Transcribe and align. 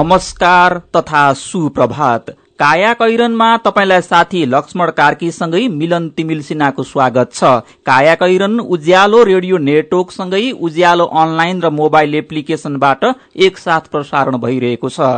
नमस्कार 0.00 0.76
तथा 0.96 1.32
सुप्रभात। 1.32 2.30
काया 2.60 2.92
कैरनमा 2.94 3.48
तपाईँलाई 3.56 4.00
साथी 4.02 4.44
लक्ष्मण 4.46 4.90
कार्कीसँगै 4.90 5.66
मिलन 5.70 6.08
तिमिल 6.16 6.40
सिन्हाको 6.42 6.82
स्वागत 6.82 7.32
छ। 7.34 7.44
काया 7.86 8.14
कैरन 8.14 8.60
उज्यालो 8.60 9.22
रेडियो 9.24 9.58
नेटवर्कसँगै 9.60 10.50
उज्यालो 10.60 11.04
अनलाइन 11.04 11.60
र 11.60 11.70
मोबाइल 11.72 12.14
एप्लिकेशनबाट 12.14 13.04
एकसाथ 13.38 13.92
प्रसारण 13.92 14.36
भइरहेको 14.38 14.88
छ। 14.88 15.10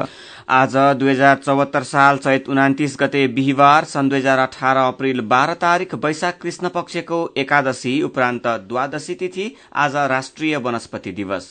आज 0.51 0.77
दुई 0.99 1.11
हजार 1.11 1.37
चौहत्तर 1.45 1.83
साल 1.87 2.19
चैत 2.19 2.49
उनातिस 2.49 2.97
गते 3.01 3.27
बिहिबार 3.31 3.85
सन् 3.87 4.11
दुई 4.11 4.19
हजार 4.19 4.39
अठार 4.41 4.77
अप्रेल 4.79 5.21
बाह्र 5.29 5.55
तारिक 5.63 5.95
वैशाख 6.05 6.41
कृष्ण 6.43 6.69
पक्षको 6.75 7.21
एकादशी 7.39 8.01
उपरान्त 8.03 8.47
द्वादशी 8.67 9.15
तिथि 9.17 9.51
आज 9.77 9.97
राष्ट्रिय 10.11 10.57
वनस्पति 10.59 11.13
दिवस। 11.13 11.51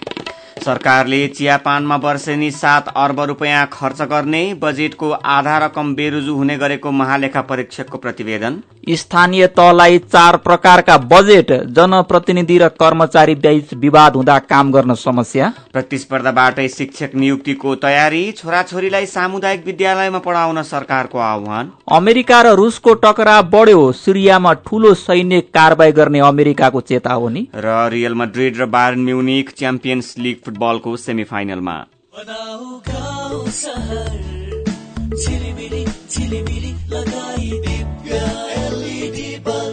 सरकारले 0.61 1.27
चियापानमा 1.27 1.95
वर्षेनी 1.97 2.49
सात 2.51 2.87
अर्ब 2.95 3.19
रुपियाँ 3.29 3.65
खर्च 3.73 4.01
गर्ने 4.09 4.41
बजेटको 4.53 5.09
आधा 5.11 5.57
रकम 5.57 5.93
बेरुजु 5.95 6.33
हुने 6.35 6.57
गरेको 6.57 6.91
महालेखा 6.93 7.41
परीक्षकको 7.43 7.97
प्रतिवेदन। 7.97 8.61
स्थानीय 8.91 9.45
तहलाई 9.49 9.97
चार 9.99 10.37
प्रकारका 10.37 10.97
बजेट 11.09 11.51
जनप्रतिनिधि 11.71 12.57
र 12.57 12.67
कर्मचारी 12.75 13.35
बीच 13.37 13.73
विवाद 13.75 14.15
हुँदा 14.15 14.37
काम 14.45 14.71
गर्न 14.71 14.93
समस्या। 14.95 15.51
प्रतिस्पर्धाबाटै 15.73 16.67
शिक्षक 16.67 17.15
नियुक्तिको 17.15 17.75
तयारी 17.77 18.21
छोराछोरीलाई 18.33 19.05
सामुदायिक 19.07 19.65
विद्यालयमा 19.65 20.19
पढाउन 20.19 20.61
सरकारको 20.63 21.19
आह्वान। 21.21 21.71
अमेरिका 21.91 22.41
र 22.41 22.53
रुसको 22.55 22.93
टकरा 23.01 23.41
बढ्यो 23.49 23.91
सिरियामा 23.95 24.53
ठूलो 24.67 24.93
सैन्य 24.99 25.41
कारवाही 25.53 25.91
गर्ने 25.91 26.19
अमेरिकाको 26.29 26.81
चेतावनी। 26.83 27.47
र 27.55 27.89
रियल 27.89 28.15
मड्रिड 28.15 28.61
र 28.61 28.65
बार्न 28.67 28.99
म्युनिक 29.01 29.49
च्याम्पियन्स 29.57 30.15
लिग 30.17 30.49
फुटबलको 30.51 30.95
सेमिफाइनलमा। 30.97 31.75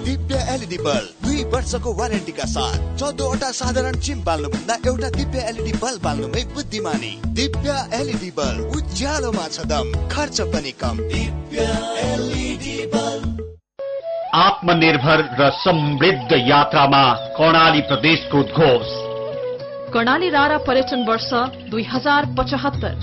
दिव्य 0.04 0.36
एलइडी 0.54 0.78
बल्ब। 0.78 1.10
दुई 1.24 1.44
वर्षको 1.44 1.92
वारेन्टीका 1.94 2.44
साथ। 2.44 2.78
चौधवटा 2.98 3.50
साधारण 3.50 3.98
चिम 4.00 4.22
बाल्नुभन्दा 4.24 4.74
एउटा 4.86 5.08
दिव्य 5.10 5.38
एलइडी 5.48 5.72
बल्ब 5.72 6.02
बाल्नुमै 6.02 6.44
बुद्धिमानी। 6.54 7.12
दिव्य 7.32 7.70
एलइडी 7.94 8.30
बल्ब 8.30 8.76
उज्यालोमा 8.76 9.48
छ 9.48 9.66
दम 9.66 9.92
खर्च 10.08 10.40
पनि 10.54 10.72
कम। 10.84 10.96
आत्मनिर्भर 14.38 15.18
र 15.40 15.50
समृद्ध 15.58 16.32
यात्रामा 16.48 17.04
कर्णाली 17.36 17.80
प्रदेशको 17.80 18.38
उद्घोष। 18.38 19.07
कर्णाली 19.92 20.28
रारा 20.30 20.58
पर्यटन 20.58 21.04
वर्ष 21.08 21.30
दुई 21.70 21.82
हजार 21.82 22.26
पचहत्तर। 22.38 22.94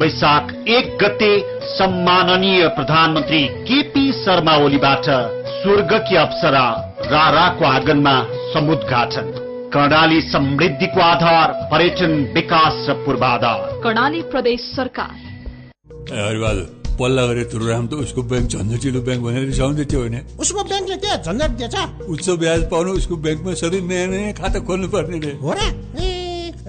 वैशाख 0.00 0.52
एक 0.68 0.96
गते 1.02 1.32
सम्माननीय 1.68 2.66
प्रधानमन्त्री 2.68 3.42
केपी 3.68 4.12
शर्मा 4.12 4.54
ओलीबाट 4.56 5.06
स्वर्गकी 5.54 6.16
अप्सरा 6.16 6.64
राराको 7.04 7.64
आँगनमा 7.64 8.16
समुद्घाटन। 8.54 9.32
कर्णाली 9.74 10.20
समृद्धिको 10.20 11.00
आधार 11.00 11.52
पर्यटन 11.70 12.12
विकास 12.34 12.86
र 12.88 12.94
पूर्वाधार। 13.04 13.80
कर्णाली 13.82 14.22
प्रदेश 14.22 14.60
सरकार। 14.76 15.26
पल्ला 16.98 17.24
गरे 17.26 17.44
तुरुराम 17.44 17.86
त 17.86 17.94
उसको 17.94 18.22
ब्याङ्क 18.22 18.48
झन्झटिलो 18.50 19.00
ब्याङ्क 19.00 19.22
भनेर 19.24 19.44
रिसाउँदै 19.46 19.84
थियो 19.84 20.00
होइन? 20.00 20.16
उसको 20.40 20.64
ब्याङ्कले 20.64 20.96
के 20.96 21.16
झन्झट 21.22 21.50
दिएछ। 21.58 21.74
उच्च 22.08 22.30
ब्याज 22.38 22.62
पाउनु 22.70 22.90
उसको 22.92 23.16
ब्याङ्कमा 23.16 23.54
सधैँ 23.54 23.80
नयाँ 23.80 24.06
नयाँ 24.06 24.32
खाता 24.34 24.58
खोल्नु 24.66 24.88
पर्ने 24.88 25.18
रे। 25.18 25.32
हो 25.42 25.52
र? 25.52 26.17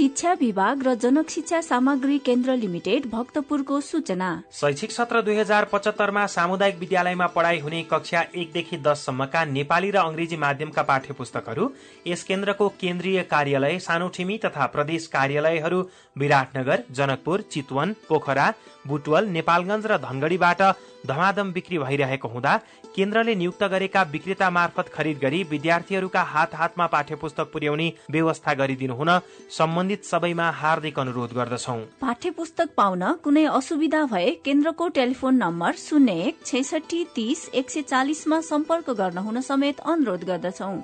शिक्षा 0.00 0.32
विभाग 0.32 0.82
र 0.82 0.94
जनक 0.96 1.30
शिक्षा 1.30 1.60
सामग्री 1.60 2.16
केन्द्र 2.18 2.54
लिमिटेड 2.56 3.06
भक्तपुरको 3.10 3.80
सूचना। 3.80 4.28
शैक्षिक 4.52 4.92
सत्र 4.92 5.20
दुई 5.22 5.34
हजार 5.36 5.64
पचहत्तरमा 5.72 6.24
सामुदायिक 6.26 6.78
विद्यालयमा 6.78 7.26
पढाइ 7.36 7.58
हुने 7.60 7.82
कक्षा 7.90 8.22
एकदेखि 8.34 8.76
दससम्मका 8.78 9.44
नेपाली 9.46 9.90
र 9.90 9.96
अंग्रेजी 9.98 10.36
माध्यमका 10.36 10.82
पाठ्य 10.82 11.14
पुस्तकहरू 11.18 11.68
यस 12.06 12.22
केन्द्रको 12.24 12.68
केन्द्रीय 12.80 13.22
कार्यालय 13.30 13.78
सानोठिमी 13.78 14.38
तथा 14.44 14.66
प्रदेश 14.72 15.06
कार्यालयहरू 15.12 15.82
विराटनगर 16.16 16.84
जनकपुर 16.96 17.40
चितवन 17.52 17.94
पोखरा 18.08 18.52
बुटवल 18.86 19.26
नेपालगंज 19.28 19.86
र 19.86 19.96
धनगढ़ीबाट 19.98 20.62
धमाधम 21.06 21.52
बिक्री 21.52 21.78
भइरहेको 21.78 22.28
हुँदा 22.28 22.56
केन्द्रले 22.96 23.34
नियुक्त 23.34 23.62
गरेका 23.64 24.02
विक्रेता 24.12 24.48
मार्फत 24.50 24.88
खरिद 24.94 25.18
गरी 25.18 25.42
विद्यार्थीहरूका 25.50 26.22
हात 26.24 26.54
हातमा 26.54 26.86
पाठ्य 26.86 27.14
पुस्तक 27.16 27.50
पुर्याउने 27.52 27.92
व्यवस्था 28.10 28.54
गरिदिनु 28.54 28.94
हुन 28.94 29.10
सम्बन्धित 29.50 30.04
सबैमा 30.04 30.50
हार्दिक 30.60 30.98
अनुरोध 30.98 31.32
गर्दछौ। 31.32 31.76
पाठ्य 32.00 32.30
पुस्तक 32.30 32.68
पाउन 32.76 33.02
कुनै 33.24 33.44
असुविधा 33.52 34.04
भए 34.06 34.30
केन्द्रको 34.44 34.88
टेलिफोन 34.98 35.34
नम्बर 35.36 35.72
शून्य 35.78 36.12
एक 36.22 36.44
छैसठी 36.46 37.04
तीस 37.14 37.48
एक 37.54 37.70
सय 37.70 37.82
चालिसमा 37.82 38.40
सम्पर्क 38.50 38.90
गर्न 39.00 39.18
हुन 39.18 39.40
समेत 39.40 39.80
अनुरोध 39.86 40.24
गर्दछौ। 40.24 40.74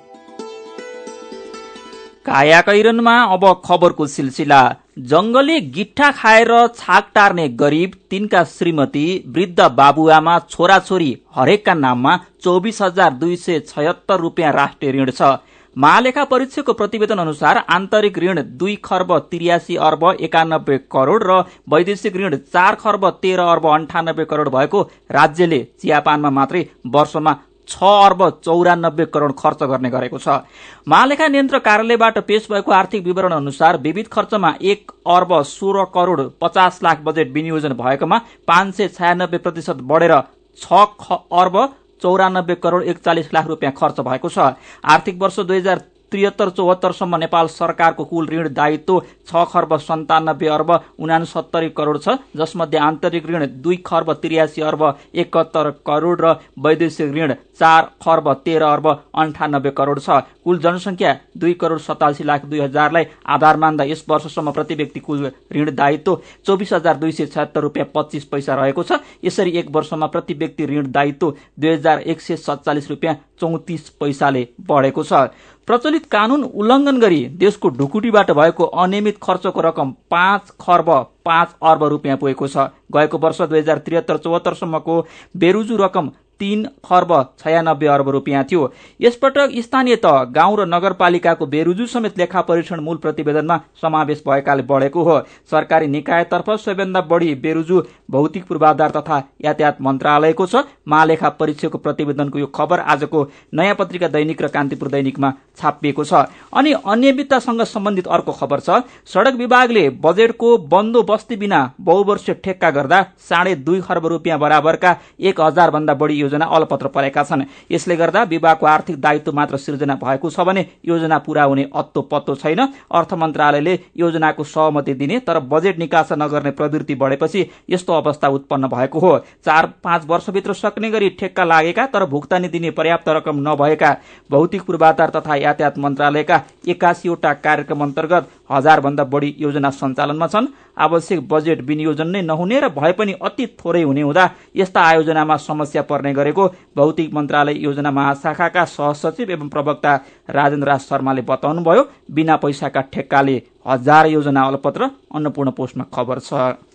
काया 2.25 2.61
कैरनमा 2.61 3.15
अब 3.33 3.43
खबरको 3.65 4.07
सिलसिला। 4.07 4.61
जंगली 4.97 5.59
गिट्ठा 5.71 6.09
खाएर 6.11 6.51
छाक 6.69 7.09
टार्ने 7.15 7.47
गरीब 7.55 7.91
तिनका 8.09 8.43
श्रीमती 8.43 9.03
वृद्ध 9.27 9.67
बाबुआमा 9.71 10.37
छोराछोरी 10.49 11.09
हरेकका 11.35 11.73
नाममा 11.75 12.15
चौबिस 12.43 12.81
हजार 12.81 13.13
दुई 13.15 13.35
सय 13.35 13.59
छयत्तर 13.67 14.19
रूपियाँ 14.19 14.53
राष्ट्रिय 14.53 14.91
ऋण 14.91 15.11
छ। 15.11 15.37
महालेखा 15.75 16.23
परीक्षकको 16.25 16.73
प्रतिवेदन 16.73 17.17
अनुसार 17.17 17.57
आन्तरिक 17.69 18.17
ऋण 18.19 18.41
दुई 18.57 18.75
खर्ब 18.83 19.17
तिरियासी 19.31 19.75
अर्ब 19.87 20.05
एकानब्बे 20.19 20.77
करोड़ 20.91 21.23
र 21.23 21.43
वैदेशिक 21.69 22.15
ऋण 22.17 22.35
चार 22.53 22.75
खर्ब 22.75 23.09
तेह्र 23.21 23.41
अर्ब 23.47 23.67
अन्ठानब्बे 23.73 24.25
करोड़ 24.25 24.49
भएको 24.49 24.81
राज्यले 25.11 25.59
चियापानमा 25.81 26.29
मात्रै 26.31 26.65
वर्षमा 26.87 27.35
छ 27.69 27.83
अर्ब 27.83 28.29
चौरानब्बे 28.43 29.05
करोड़ 29.07 29.31
खर्च 29.39 29.63
गर्ने 29.63 29.89
गरेको 29.89 30.17
छ। 30.17 30.39
महालेखा 30.87 31.27
नियन्त्रक 31.27 31.63
कार्यालयबाट 31.63 32.17
पेश 32.27 32.47
भएको 32.51 32.71
आर्थिक 32.73 33.03
विवरण 33.05 33.31
अनुसार 33.33 33.77
विविध 33.79 34.07
खर्चमा 34.11 34.53
एक 34.63 34.91
अर्ब 35.07 35.41
सोह्र 35.45 35.83
करोड़ 35.93 36.21
पचास 36.41 36.79
लाख 36.83 37.01
बजेट 37.03 37.33
विनियोजन 37.33 37.73
भएकोमा 37.73 38.21
पाँच 38.47 38.73
सय 38.75 38.87
छयानब्बे 38.89 39.37
प्रतिशत 39.39 39.83
बढेर 39.83 40.15
छ 40.57 40.87
अर्ब 41.33 41.57
चौरानब्बे 42.01 42.55
करोड़ 42.57 42.83
एकचालिस 42.85 43.33
लाख 43.33 43.47
रुपियाँ 43.47 43.73
खर्च 43.73 43.99
भएको 44.01 44.29
छ। 44.29 44.53
आर्थिक 44.85 45.21
वर्ष 45.21 45.39
दुई 45.41 45.57
हजार 45.57 45.81
त्रिहत्तर 46.11 46.49
चौहत्तरसम्म 46.49 47.15
नेपाल 47.17 47.47
सरकारको 47.49 48.03
कुल 48.05 48.27
ऋण 48.29 48.49
दायित्व 48.53 48.99
छ 49.27 49.43
खर्ब 49.51 49.77
सन्तानब्बे 49.79 50.47
अर्ब 50.49 50.71
उनासत्तरी 50.99 51.69
करोड़ 51.77 51.97
छ 51.97 52.17
जसमध्ये 52.37 52.79
आन्तरिक 52.81 53.29
ऋण 53.29 53.45
दुई 53.61 53.77
खर्ब 53.85 54.13
त्रियासी 54.21 54.61
अर्ब 54.63 54.83
एकहत्तर 55.15 55.69
करोड़ 55.87 56.19
र 56.21 56.35
वैदेशिक 56.59 57.13
ऋण 57.13 57.33
चार 57.59 57.89
खर्ब 58.01 58.33
तेह्र 58.45 58.63
अर्ब 58.63 58.87
अन्ठानब्बे 59.15 59.71
करोड़ 59.77 59.99
छ। 59.99 60.21
कुल 60.43 60.59
जनसंख्या 60.59 61.15
दुई 61.37 61.53
करोड़ 61.55 61.79
सतासी 61.81 62.23
लाख 62.23 62.45
दुई 62.45 62.59
हजारलाई 62.59 63.05
आधार 63.27 63.57
मान्दा 63.57 63.83
यस 63.83 64.03
वर्षसम्म 64.09 64.51
प्रति 64.51 64.75
व्यक्ति 64.75 64.99
कुल 64.99 65.31
ऋण 65.55 65.73
दायित्व 65.75 66.21
चौबिस 66.45 66.73
हजार 66.73 66.97
दुई 66.97 67.11
सय 67.11 67.25
छत्तर 67.27 67.61
रुपियाँ 67.61 67.87
पच्चिस 67.95 68.25
पैसा 68.25 68.55
रहेको 68.55 68.83
छ। 68.83 68.99
यसरी 69.23 69.51
एक 69.59 69.71
वर्षमा 69.71 70.07
प्रति 70.07 70.33
व्यक्ति 70.35 70.65
ऋण 70.65 70.91
दायित्व 70.91 71.33
दुई 71.59 71.69
हजार 71.69 71.99
एक 72.01 72.21
सय 72.21 72.35
सत्तालिस 72.37 72.89
रुपियाँ 72.89 73.15
चौतिस 73.39 73.89
पैसाले 73.99 74.47
बढेको 74.69 75.03
छ। 75.03 75.27
प्रचलित 75.67 76.01
कानून 76.11 76.43
उल्लंघन 76.43 76.97
गरी 76.97 77.23
देशको 77.39 77.69
ढुकुटीबाट 77.69 78.31
भएको 78.31 78.65
अनियमित 78.83 79.17
खर्चको 79.21 79.61
रकम 79.61 79.91
पाँच 80.11 80.51
खर्ब 80.61 80.89
पाँच 81.25 81.55
अर्ब 81.61 81.83
रुपियाँ 81.83 82.17
पुगेको 82.17 82.47
छ। 82.47 82.57
गएको 82.93 83.17
वर्ष 83.17 83.41
दुई 83.41 83.59
हजार 83.59 83.77
त्रिहत्तर 83.77 84.17
चौहत्तरसम्मको 84.17 84.95
बेरुजु 85.37 85.77
रकम 85.77 86.09
तीन 86.39 86.65
खर्ब 86.85 87.13
छयानब्बे 87.39 87.87
अर्ब 87.87 88.09
रुपियाँ 88.09 88.43
थियो। 88.43 88.71
यसपटक 89.01 89.51
स्थानीय 89.59 89.95
तह 89.97 90.23
गाउँ 90.31 90.57
र 90.57 90.65
नगरपालिकाको 90.67 91.45
बेरुजु 91.47 91.85
समेत 91.87 92.17
लेखा 92.17 92.41
परीक्षण 92.43 92.79
मूल 92.79 92.97
प्रतिवेदनमा 92.97 93.59
समावेश 93.81 94.23
भएकाले 94.27 94.63
बढेको 94.63 95.03
हो। 95.03 95.19
सरकारी 95.51 95.87
निकायतर्फ 95.87 96.49
सबैभन्दा 96.51 97.01
बढी 97.03 97.33
बेरुजु 97.37 97.81
भौतिक 98.11 98.45
पूर्वाधार 98.47 98.91
तथा 98.91 99.21
यातायात 99.41 99.81
मन्त्रालयको 99.81 100.45
छ। 100.45 100.63
महालेखा 100.87 101.29
परीक्षकको 101.39 101.77
प्रतिवेदनको 101.79 102.39
यो 102.39 102.45
खबर 102.55 102.79
आजको 102.87 103.23
नयाँ 103.53 103.75
पत्रिका 103.75 104.07
दैनिक 104.09 104.41
र 104.41 104.47
कान्तिपुर 104.49 104.87
दैनिकमा 104.89 105.33
छापिएको 105.57 106.03
छ। 106.03 106.25
अनि 106.53 106.73
अनियमिततासँग 106.85 107.61
सम्बन्धित 107.65 108.07
अर्को 108.09 108.31
खबर 108.33 108.59
छ। 108.59 108.81
सड़क 109.07 109.35
विभागले 109.35 109.89
बजेटको 109.99 110.57
बन्दोबस्ती 110.67 111.35
बिना 111.37 111.59
बहुवर्षीय 111.81 112.35
ठेक्का 112.43 112.71
गर्दा 112.71 113.01
साढे 113.29 113.55
दुई 113.57 113.81
खर्ब 113.81 114.05
रुपियाँ 114.07 114.39
बराबरका 114.39 114.95
एक 115.21 115.41
हजार 115.41 115.71
भन्दा 115.71 115.93
बढी 115.95 116.19
योजना 116.27 116.45
अलपत्र 116.51 116.87
परेका 116.89 117.23
छन्। 117.23 117.43
यसले 117.71 117.95
गर्दा 117.95 118.23
विभागको 118.25 118.65
आर्थिक 118.67 118.99
दायित्व 119.01 119.31
मात्र 119.33 119.57
सिर्जना 119.57 119.95
भएको 119.97 120.29
छ 120.29 120.39
भने 120.41 120.65
योजना 120.85 121.17
पूरा 121.19 121.43
हुने 121.45 121.69
अत्तो 121.73 122.01
पत्तो 122.03 122.35
छैन। 122.37 122.59
अर्थ 122.91 123.13
मन्त्रालयले 123.15 123.79
योजनाको 123.97 124.43
सहमति 124.45 124.93
दिने 124.95 125.19
तर 125.21 125.39
बजेट 125.47 125.79
निकासा 125.79 126.15
नगर्ने 126.17 126.51
प्रवृत्ति 126.51 126.95
बढेपछि 126.97 127.45
यस्तो 127.69 127.93
अवस्था 127.95 128.27
उत्पन्न 128.29 128.67
भएको 128.67 128.99
हो। 128.99 129.17
चार 129.45 129.71
पाँच 129.83 130.05
वर्षभित्र 130.07 130.53
सक्ने 130.55 130.89
गरी 130.91 131.09
ठेक्का 131.19 131.43
लागेका 131.45 131.85
तर 131.87 132.05
भुक्तानी 132.07 132.47
दिने 132.49 132.71
पर्याप्त 132.71 133.09
रकम 133.09 133.39
नभएका 133.47 133.95
भौतिक 134.29 134.61
पूर्वाधार 134.61 135.09
तथा 135.09 135.35
यातायात 135.37 135.77
मन्त्रालयका 135.79 136.41
एकासीवटा 136.67 137.33
कार्यक्रम 137.39 137.83
अन्तर्गत 137.83 138.29
हजार 138.51 138.79
भन्दा 138.81 139.03
बढी 139.05 139.35
योजना 139.39 139.69
सञ्चालनमा 139.71 140.27
छन्। 140.27 140.47
आवश्यक 140.77 141.27
बजेट 141.27 141.61
विनियोजन 141.61 142.07
नै 142.07 142.21
नहुने 142.21 142.59
र 142.59 142.69
भए 142.69 142.91
पनि 142.93 143.13
अति 143.21 143.45
थोरै 143.59 143.81
हुने 143.83 144.01
हुँदा 144.01 144.29
यस्ता 144.55 144.81
आयोजनामा 144.81 145.37
समस्या 145.39 145.81
पर्ने 145.81 146.13
गरेको 146.17 146.47
भौतिक 146.77 147.13
मन्त्रालय 147.13 147.57
योजना 147.63 147.91
महाशाखाका 147.91 148.63
सहसचिव 148.67 149.31
एवं 149.31 149.49
प्रवक्ता 149.49 149.95
राजेन्द्र 150.29 150.67
राज 150.67 150.81
शर्माले 150.81 151.21
बताउनुभयो 151.29 151.83
बिना 152.11 152.35
पैसाका 152.37 152.81
ठेक्काले 152.93 153.41
हजार 153.67 154.05
योजना 154.07 154.41
अलपत्र 154.47 154.89
अन्नपूर्ण 155.15 155.51
पोस्टमा 155.51 155.85
खबर 155.93 156.19
छ। 156.19 156.66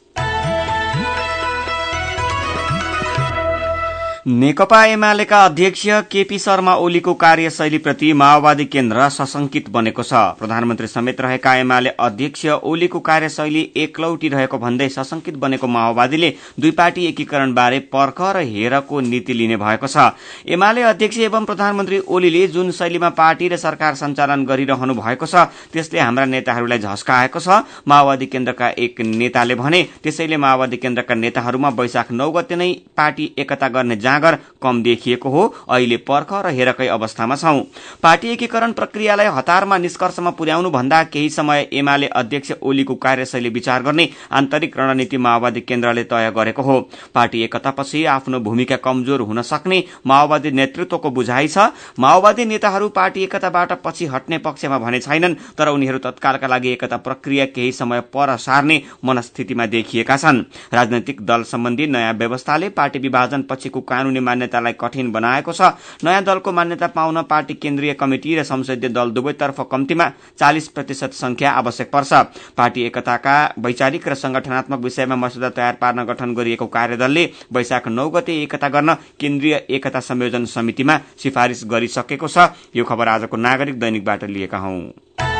नेकपा 4.26 4.84
एमालेका 4.86 5.38
अध्यक्ष 5.44 5.82
केपी 6.10 6.38
शर्मा 6.38 6.74
ओलीको 6.78 7.12
कार्यशैलीप्रति 7.14 8.12
माओवादी 8.12 8.64
केन्द्र 8.64 9.08
सशंकित 9.10 9.68
बनेको 9.68 10.02
छ। 10.02 10.12
प्रधानमन्त्री 10.38 10.86
समेत 10.86 11.20
रहेका 11.20 11.54
एमाले 11.56 11.90
अध्यक्ष 12.00 12.44
ओलीको 12.46 13.00
कार्यशैली 13.00 13.62
एकलौटी 13.76 14.28
रहेको 14.28 14.58
भन्दै 14.58 14.88
सशंकित 14.88 15.36
बनेको 15.36 15.66
माओवादीले 15.68 16.32
दुई 16.60 16.70
पार्टी 16.70 17.06
एकीकरणबारे 17.06 17.78
पर्ख 17.90 18.20
र 18.36 18.44
हेरको 18.44 19.00
नीति 19.00 19.34
लिने 19.34 19.56
भएको 19.56 19.86
छ। 19.88 20.14
एमाले 20.48 20.82
अध्यक्ष 20.84 21.18
एवं 21.20 21.44
प्रधानमन्त्री 21.44 21.98
ओलीले 21.98 22.46
जुन 22.48 22.70
शैलीमा 22.70 23.08
पार्टी 23.18 23.48
र 23.48 23.56
सरकार 23.58 23.94
सञ्चालन 23.96 24.44
गरिरहनु 24.46 24.94
भएको 24.94 25.26
छ 25.26 25.50
त्यसले 25.74 26.00
हाम्रा 26.00 26.24
नेताहरूलाई 26.26 26.78
झस्काएको 26.78 27.40
छ। 27.40 27.58
माओवादी 27.88 28.26
केन्द्रका 28.28 28.70
एक 28.78 29.00
नेताले 29.02 29.54
भने 29.56 29.82
त्यसैले 30.02 30.36
माओवादी 30.38 30.76
केन्द्रका 30.78 31.14
नेताहरूमा 31.16 31.74
वैशाख 31.74 32.12
नौ 32.12 32.30
गते 32.30 32.56
नै 32.56 32.72
पार्टी 32.96 33.30
एकता 33.38 33.68
गर्ने 33.68 33.96
जाँगर 34.12 34.38
कम 34.62 34.82
देखिएको 34.82 35.28
हो। 35.30 35.42
अहिले 35.70 35.96
पर्ख 36.04 36.32
र 36.44 36.50
हेरकै 36.52 36.86
अवस्थामा 36.90 37.36
छौं। 37.36 37.60
पार्टी 38.02 38.28
एकीकरण 38.28 38.72
प्रक्रियालाई 38.72 39.26
हतारमा 39.32 39.78
निष्कर्षमा 39.78 40.30
पुर्याउनु 40.32 40.70
भन्दा 40.70 41.02
केही 41.04 41.30
समय 41.30 41.66
एमाले 41.72 42.06
अध्यक्ष 42.14 42.52
ओलीको 42.62 42.94
कार्यशैली 42.96 43.48
विचार 43.48 43.82
गर्ने 43.82 44.08
आन्तरिक 44.32 44.76
रणनीति 44.78 45.16
माओवादी 45.18 45.60
केन्द्रले 45.62 46.04
तय 46.04 46.30
गरेको 46.36 46.62
हो। 46.62 46.78
पार्टी 47.14 47.42
एकतापछि 47.42 48.04
आफ्नो 48.06 48.40
भूमिका 48.40 48.76
कमजोर 48.78 49.20
हुन 49.22 49.42
सक्ने 49.42 49.82
माओवादी 50.06 50.50
नेतृत्वको 50.50 51.10
बुझाइ 51.10 51.48
छ। 51.48 51.70
माओवादी 51.98 52.44
नेताहरू 52.44 52.88
पार्टी 52.90 53.22
एकताबाट 53.22 53.72
पछि 53.84 54.06
हट्ने 54.06 54.38
पक्षमा 54.38 54.78
भने 54.78 55.00
छैनन् 55.00 55.34
तर 55.58 55.68
उनीहरू 55.68 55.98
तत्कालका 56.00 56.46
लागि 56.46 56.72
एकता 56.72 56.96
प्रक्रिया 56.98 57.46
केही 57.48 57.72
समय 57.72 58.00
पर 58.12 58.36
सार्ने 58.38 58.82
मनस्थितिमा 59.04 59.66
देखिएका 59.68 60.16
छन्। 60.16 60.44
राजनैतिक 60.72 61.20
दल 61.26 61.42
सम्बन्धी 61.44 61.86
नयाँ 61.88 62.12
व्यवस्थाले 62.14 62.68
पार्टी 62.72 62.98
विभाजन 62.98 63.42
पछिको 63.42 63.80
कानूनी 64.02 64.20
मान्यतालाई 64.20 64.72
कठिन 64.74 65.12
बनाएको 65.12 65.52
छ। 65.52 65.78
नयाँ 66.02 66.22
दलको 66.24 66.52
मान्यता 66.52 66.86
पाउन 66.90 67.22
पार्टी 67.22 67.54
केन्द्रीय 67.54 67.94
कमिटी 67.94 68.34
र 68.34 68.42
संसदीय 68.42 68.90
दल 68.90 69.10
दुवैतर्फ 69.12 69.60
कम्तीमा 69.70 70.06
चालिस 70.38 70.68
प्रतिशत 70.68 71.12
संख्या 71.14 71.50
आवश्यक 71.52 71.90
पर्छ। 71.92 72.12
पार्टी 72.58 72.82
एकताका 72.82 73.34
वैचारिक 73.58 74.08
र 74.08 74.14
संगठनात्मक 74.16 74.80
विषयमा 74.80 75.16
मस्यौदा 75.16 75.50
तयार 75.50 75.74
पार्न 75.80 76.04
गठन 76.04 76.34
गरिएको 76.34 76.66
कार्यदलले 76.68 77.24
वैशाख 77.52 77.88
नौ 77.88 78.08
गते 78.10 78.42
एकता 78.42 78.68
गर्न 78.68 78.94
केन्द्रीय 79.20 79.54
एकता 79.70 80.00
संयोजन 80.02 80.44
समितिमा 80.50 80.98
सिफारिश 81.22 81.64
गरिसकेको 81.64 82.28
छ। 82.28 82.50
यो 82.74 82.84
खबर 82.84 83.08
आजको 83.08 83.36
नागरिक 83.38 83.78
दैनिकबाट 83.80 84.24
लिएका 84.26 84.58
हौं। 84.58 85.31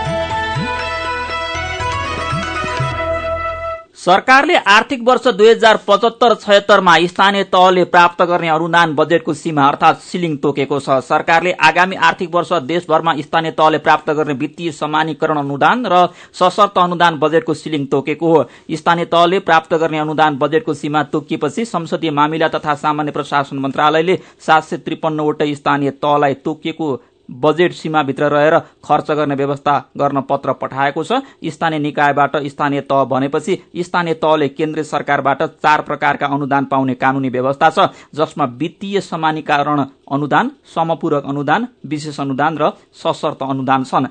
सरकारले 4.03 4.55
आर्थिक 4.67 5.03
वर्ष 5.07 5.27
दुई 5.31 5.49
हजार 5.49 5.79
पचहत्तर 5.89 6.35
छयत्तरमा 6.35 6.97
स्थानीय 7.09 7.45
तहले 7.47 7.85
प्राप्त 7.87 8.23
गर्ने 8.23 8.49
अनुदान 8.49 8.95
बजेटको 8.95 9.35
सीमा 9.35 9.67
अर्थात 9.67 10.01
सिलिङ 10.03 10.37
तोकेको 10.43 10.79
छ। 10.81 10.97
सरकारले 11.03 11.53
आगामी 11.63 11.97
आर्थिक 12.09 12.35
वर्ष 12.35 12.53
देशभरमा 12.65 13.15
स्थानीय 13.19 13.51
तहले 13.53 13.79
प्राप्त 13.79 14.11
गर्ने 14.11 14.35
वित्तीय 14.35 14.73
समानीकरण 14.73 15.39
अनुदान 15.39 15.87
र 15.87 16.07
सशर्त 16.35 16.79
अनुदान 16.79 17.19
बजेटको 17.19 17.55
सिलिङ 17.55 17.87
तोकेको 17.87 18.35
हो। 18.35 18.43
स्थानीय 18.73 19.05
तहले 19.07 19.39
प्राप्त 19.43 19.75
गर्ने 19.77 19.99
अनुदान 19.99 20.39
बजेटको 20.39 20.75
सीमा 20.75 21.03
तोकिएपछि 21.15 21.65
संसदीय 21.67 22.11
मामिला 22.11 22.49
तथा 22.49 22.75
सामान्य 22.83 23.13
प्रशासन 23.13 23.59
मन्त्रालयले 23.59 24.19
सात 24.47 24.65
सय 24.65 24.77
त्रिपन्नवटै 24.79 25.55
स्थानीय 25.55 25.91
तहलाई 26.03 26.35
तोकिएको 26.43 26.91
बजेट 27.29 27.73
सीमाभित्र 27.73 28.29
रहेर 28.29 28.59
खर्च 28.85 29.11
गर्ने 29.11 29.35
व्यवस्था 29.35 29.79
गर्न 29.99 30.21
पत्र 30.21 30.53
पठाएको 30.53 31.05
छ। 31.05 31.21
स्थानीय 31.47 31.79
निकायबाट 31.79 32.37
स्थानीय 32.47 32.81
तह 32.83 33.05
भनेपछि 33.05 33.59
स्थानीय 33.79 34.15
तहले 34.15 34.49
केन्द्रीय 34.49 34.85
सरकारबाट 34.85 35.43
चार 35.43 35.83
प्रकारका 35.83 36.27
अनुदान 36.29 36.65
पाउने 36.65 36.95
कानूनी 36.95 37.29
व्यवस्था 37.29 37.71
छ 37.71 37.89
जसमा 38.15 38.45
वित्तीय 38.59 39.01
समानीकरण 39.03 39.85
अनुदान 40.13 40.51
समपूरक 40.75 41.25
अनुदान 41.25 41.69
विशेष 41.87 42.21
अनुदान 42.21 42.59
र 42.59 42.71
सशर्त 42.95 43.43
अनुदान 43.43 43.85
छन्। 43.85 44.07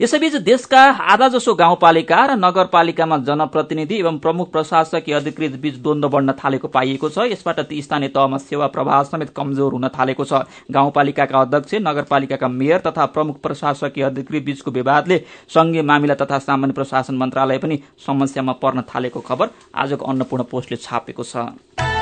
यसैबीच 0.00 0.34
देशका 0.36 0.80
आधा 1.12 1.26
जसो 1.28 1.54
गाउँपालिका 1.54 2.24
र 2.26 2.34
नगरपालिकामा 2.36 3.16
जनप्रतिनिधि 3.20 3.98
एवं 3.98 4.18
प्रमुख 4.18 4.50
प्रशासकीय 4.52 5.14
अधिकृत 5.14 5.52
बीच 5.62 5.74
द्वन्द 5.76 6.04
बढ्न 6.06 6.32
थालेको 6.34 6.68
पाइएको 6.68 7.08
छ। 7.08 7.30
यसबाट 7.30 7.60
ती 7.70 7.82
स्थानीय 7.82 8.08
तहमा 8.10 8.38
सेवा 8.40 8.66
प्रवाह 8.74 9.02
समेत 9.04 9.30
कमजोर 9.30 9.72
हुन 9.72 9.88
थालेको 9.94 10.24
छ। 10.24 10.42
गाउँपालिकाका 10.68 11.40
अध्यक्ष 11.40 11.74
नगरपालिकाका 11.80 12.48
मेयर 12.50 12.82
तथा 12.86 13.06
प्रमुख 13.14 13.40
प्रशासकीय 13.40 14.04
अधिकृत 14.04 14.44
बीचको 14.44 14.70
विवादले 14.72 15.22
संघीय 15.54 15.82
मामिला 15.84 16.14
तथा 16.18 16.38
सामान्य 16.40 16.74
प्रशासन 16.74 17.14
मन्त्रालय 17.14 17.58
पनि 17.58 17.78
समस्यामा 18.06 18.52
पर्न 18.58 18.82
थालेको 18.90 19.20
खबर 19.22 19.54
आजको 19.74 20.06
अन्नपूर्ण 20.06 20.42
पोस्टले 20.50 20.76
छापेको 20.82 21.22
छ। 21.24 21.93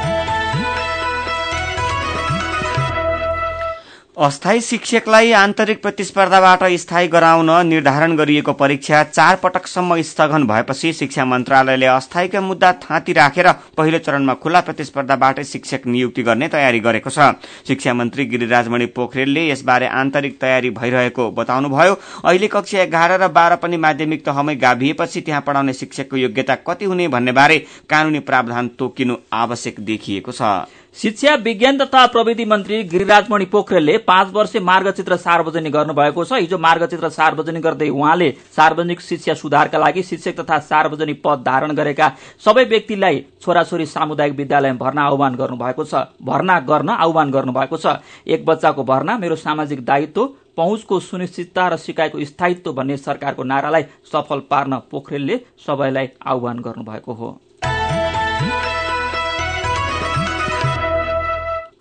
अस्थायी 4.16 4.60
शिक्षकलाई 4.60 5.30
आन्तरिक 5.32 5.80
प्रतिस्पर्धाबाट 5.82 6.62
स्थायी 6.78 7.08
गराउन 7.08 7.50
निर्धारण 7.66 8.16
गरिएको 8.16 8.52
परीक्षा 8.52 9.02
चार 9.04 9.36
पटकसम्म 9.42 10.00
स्थगन 10.02 10.44
भएपछि 10.46 10.92
शिक्षा 10.92 11.24
मन्त्रालयले 11.24 11.86
अस्थायीका 11.86 12.40
मुद्दा 12.40 12.72
थाँती 12.82 13.12
राखेर 13.12 13.50
पहिलो 13.76 13.98
चरणमा 13.98 14.34
खुला 14.34 14.60
प्रतिस्पर्धाबाटै 14.60 15.44
शिक्षक 15.44 15.86
नियुक्ति 15.86 16.22
गर्ने 16.22 16.48
तयारी 16.48 16.80
गरेको 16.80 17.10
छ। 17.10 17.30
शिक्षा 17.68 17.94
मन्त्री 17.94 18.24
गिरिराजमणि 18.26 18.86
पोखरेलले 18.92 19.48
यसबारे 19.48 19.86
आन्तरिक 19.88 20.40
तयारी 20.40 20.70
भइरहेको 20.72 21.30
बताउनुभयो। 21.32 21.96
अहिले 22.24 22.48
कक्षा 22.48 22.82
एघार 22.82 23.16
र 23.16 23.28
बाह्र 23.32 23.56
पनि 23.64 23.76
माध्यमिक 23.78 24.26
तहमै 24.26 24.56
गाभिएपछि 24.58 25.20
त्यहाँ 25.20 25.42
पढाउने 25.46 25.72
शिक्षकको 25.72 26.16
योग्यता 26.18 26.54
कति 26.68 26.84
हुने 26.84 27.08
भन्ने 27.08 27.32
बारे 27.32 27.58
कानूनी 27.88 28.20
प्रावधान 28.20 28.68
तोकिनु 28.78 29.16
आवश्यक 29.32 29.80
देखिएको 29.80 30.32
छ। 30.32 30.52
शिक्षा 30.96 31.34
विज्ञान 31.34 31.78
तथा 31.78 32.04
प्रविधि 32.06 32.44
मन्त्री 32.44 32.82
गिरिराजमणि 32.84 33.44
पोखरेलले 33.44 33.96
पाँच 33.98 34.32
वर्ष 34.32 34.56
मार्गचित्र 34.62 35.16
सार्वजनिक 35.16 35.72
गर्नुभएको 35.72 36.24
छ। 36.24 36.32
हिजो 36.34 36.58
मार्गचित्र 36.58 37.08
सार्वजनिक 37.08 37.62
गर्दै 37.62 37.88
उहाँले 37.88 38.30
सार्वजनिक 38.56 39.00
शिक्षा 39.00 39.34
सुधारका 39.34 39.78
लागि 39.78 40.02
शिक्षक 40.02 40.38
तथा 40.40 40.58
सार्वजनिक 40.60 41.22
पद 41.24 41.42
धारण 41.46 41.72
गरेका 41.74 42.08
सबै 42.44 42.64
व्यक्तिलाई 42.64 43.24
छोराछोरी 43.42 43.86
सामुदायिक 43.86 44.36
विद्यालयमा 44.36 44.78
भर्ना 44.78 45.02
आह्वान 45.02 45.34
गर्नुभएको 45.34 45.84
छ। 45.84 45.94
भर्ना 46.22 46.58
गर्न 46.60 46.88
आह्वान 46.90 47.30
गर्नुभएको 47.30 47.76
छ। 47.76 47.96
एक 48.28 48.44
बच्चाको 48.46 48.84
भर्ना 48.84 49.16
मेरो 49.18 49.36
सामाजिक 49.38 49.84
दायित्व 49.84 50.26
पहुँचको 50.56 51.00
सुनिश्चितता 51.00 51.68
र 51.68 51.76
सिकाइको 51.78 52.24
स्थायित्व 52.24 52.72
भन्ने 52.72 52.96
सरकारको 52.98 53.42
नारालाई 53.44 53.82
सफल 54.12 54.42
पार्न 54.50 54.78
पोखरेलले 54.90 55.40
सबैलाई 55.66 56.08
आह्वान 56.26 56.60
गर्नुभएको 56.60 57.12
हो। 57.14 57.38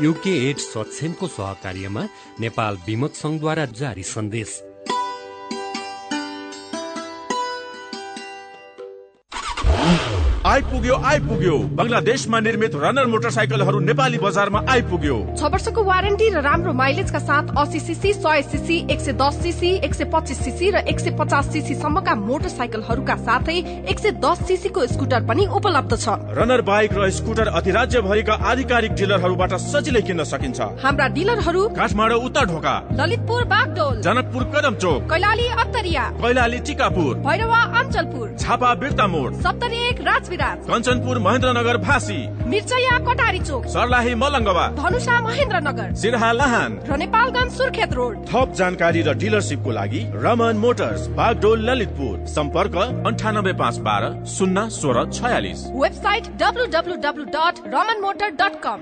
युके 0.00 0.50
एड 0.50 0.56
सक्षमको 0.56 1.26
सहकार्यमा 1.28 2.08
नेपाल 2.40 2.78
विमत 2.86 3.12
संघद्वारा 3.14 3.64
जारी 3.64 4.02
सन्देश। 4.02 4.62
आइपुग्यो 10.54 10.94
आइपुग्यो। 11.04 11.56
बङ्गलादेशमा 11.78 12.38
निर्मित 12.40 12.74
रनर 12.78 13.06
मोटरसाइकलहरू 13.10 13.78
नेपाली 13.80 14.18
बजारमा 14.22 14.60
आइपुग्यो। 14.70 15.16
छ 15.34 15.50
वर्षको 15.50 15.82
वारेन्टी 15.82 16.28
र 16.30 16.42
राम्रो 16.46 16.72
माइलेजका 16.72 17.18
साथ 17.20 17.50
अस्सी 17.58 17.80
सिसी 17.80 18.12
सय 18.14 18.42
सिसी 18.52 18.76
एक 18.86 19.00
सय 19.00 19.12
दस 19.18 19.34
सिसी 19.42 19.70
एक 19.82 19.94
सय 19.94 20.04
पच्चिस 20.14 20.38
सिसी 20.44 20.70
र 20.70 20.76
एक 20.86 21.00
सय 21.00 21.10
पचास 21.18 21.50
सिसी 21.52 21.74
सम्मका 21.74 22.14
मोटरसाइकलहरूका 22.20 23.16
साथै 23.24 23.56
एक 23.84 23.98
सय 23.98 24.10
दस 24.22 24.46
सिसीको 24.46 24.86
स्कुटर 24.94 25.26
पनि 25.26 25.46
उपलब्ध 25.52 25.92
छ। 25.96 26.14
रनर 26.38 26.62
बाइक 26.62 26.92
र 26.94 27.10
स्कुटर 27.10 27.50
अधिराज्यभरिका 27.52 28.34
आधिकारिक 28.52 28.94
डिलरहरूबाट 28.94 29.58
सजिलै 29.64 30.02
किन्न 30.06 30.22
सकिन्छ। 30.24 30.60
हाम्रा 30.84 31.08
डिलरहरू 31.18 31.62
काठमाडौँ 31.74 32.20
उत्तर 32.22 32.44
ढोका। 32.46 32.76
ललितपुर 32.94 33.44
बागडोल। 33.50 34.00
जनकपुर 34.06 34.42
कदम 34.54 34.78
चोक। 34.78 35.10
कैलाली 35.10 35.48
अत्तरिया। 35.58 36.04
कैलाली 36.22 36.58
टिकापुर। 36.62 37.12
भैरवा 37.26 37.60
अञ्चलपुर। 37.82 38.26
झापा 38.38 38.74
बिर्ता 38.76 39.06
मोड 39.08 39.42
सप्तरी 39.42 39.84
एक 39.88 40.02
राजविराज 40.44 40.66
कञ्चनपुर 40.68 41.18
महेन्द्रनगर 41.18 41.76
भासी 41.78 42.20
मिर्चया 42.46 42.98
कटारी 43.06 43.38
चोक। 43.40 43.66
सर्लाही 43.66 44.14
मलङ्गवा। 44.14 44.66
धनुषा 44.76 45.20
महेन्द्रनगर। 45.20 45.94
सिरहा 45.94 46.30
लाहान। 46.32 46.78
र 46.88 46.96
नेपालगञ्ज 46.96 47.52
सुर्खेत 47.52 47.92
रोड। 47.92 48.14
थप 48.28 48.52
जानकारी 48.56 49.02
र 49.02 49.14
डिलरसिपको 49.14 49.70
लागि 49.70 50.00
रमन 50.24 50.56
मोटर्स 50.56 51.06
बागडोल 51.16 51.58
ललितपुर। 51.70 52.16
सम्पर्क 52.28 52.76
अन्ठानब्बे 53.06 53.52
पाँच 53.52 53.76
बाह्र 53.86 54.04
शून्य 54.28 54.68
सोह्र 54.70 55.04
छयालिस। 55.12 55.60
Website 55.74 56.24
W 56.42 56.66
W 56.74 56.96
W 57.04 57.24
dot 57.36 57.54
Raman 57.74 58.00
motor 58.02 58.30
dot 58.40 58.60
कम। 58.64 58.78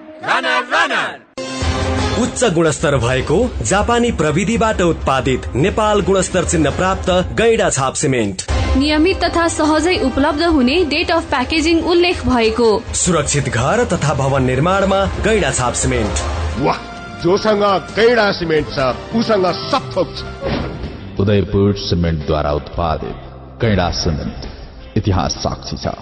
उच्च 2.23 2.45
गुणस्तर 2.55 2.97
भएको 2.99 3.39
जापानी 3.65 4.11
प्रविधिबाट 4.13 4.81
उत्पादित 4.83 5.47
नेपाल 5.57 6.01
गुणस्तर 6.03 6.45
चिन्ह 6.45 6.71
प्राप्त 6.71 7.11
गैडा 7.39 7.71
छाप 7.71 7.95
सिमेन्ट। 7.95 8.51
नियमित 8.77 9.19
तथा 9.25 9.47
सहजै 9.53 9.97
उपलब्ध 10.05 10.43
हुने 10.55 10.77
डेट 10.93 11.11
अफ 11.13 11.29
प्याकेजिङ 11.31 11.81
उल्लेख 11.93 12.25
भएको। 12.27 12.69
सुरक्षित 12.97 13.49
घर 13.51 13.85
तथा 13.93 14.15
भवन 14.21 14.43
निर्माणमा 14.45 15.01
गैडा 15.25 15.51
छाप 15.59 15.75
सिमेन्ट। 15.81 16.23
वाह 16.61 16.79
जोसँग 17.23 17.65
गैडा 17.99 18.31
सिमेन्ट 18.39 18.73
छ 18.77 18.87
उसँग 19.17 19.47
सब 19.69 19.91
थोक 19.97 20.09
छ। 20.17 21.21
उदयपुर 21.21 21.75
सिमेन्टद्वारा 21.85 22.53
उत्पादित 22.61 23.29
कैडा 23.63 23.91
सिमेन्ट 24.01 24.97
इतिहास 24.99 25.37
साक्षी 25.45 25.77
छ। 25.77 25.95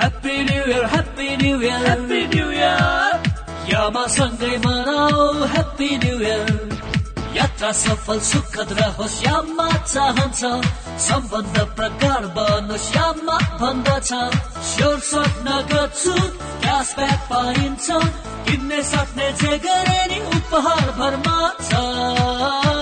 happy 0.00 0.36
new 0.48 0.64
year 0.72 0.84
happy 0.94 1.28
new 1.36 1.60
year 1.60 1.86
happy 1.86 2.20
new 2.34 2.50
year 2.50 3.14
यामा 3.72 4.06
सँगै 4.16 4.56
मनाऊ 4.66 5.30
ह्याप्पी 5.46 5.96
न्यु 6.04 6.18
इयर 6.20 6.71
यात्रा 7.36 7.70
सफल 7.72 8.18
सुखद 8.20 8.72
रहोस् 8.78 9.22
यामा 9.24 9.68
चाहन्छ 9.92 10.40
सम्बन्ध 11.06 11.56
प्रगाढ 11.76 12.24
बनोस् 12.36 12.90
यामा 12.96 13.36
भन्दछ 13.60 14.10
स्योर 14.70 14.98
स्वप्न 15.08 15.48
गर्छु 15.72 16.14
क्यासब्याक 16.62 17.20
पाइन्छ। 17.30 17.86
किन्ने 18.46 18.82
सक्ने 18.82 19.32
जे 19.40 19.58
गरे 19.64 20.00
नि 20.12 20.20
उपहार 20.36 20.86
भरमा 21.00 21.38
छ। 21.66 22.81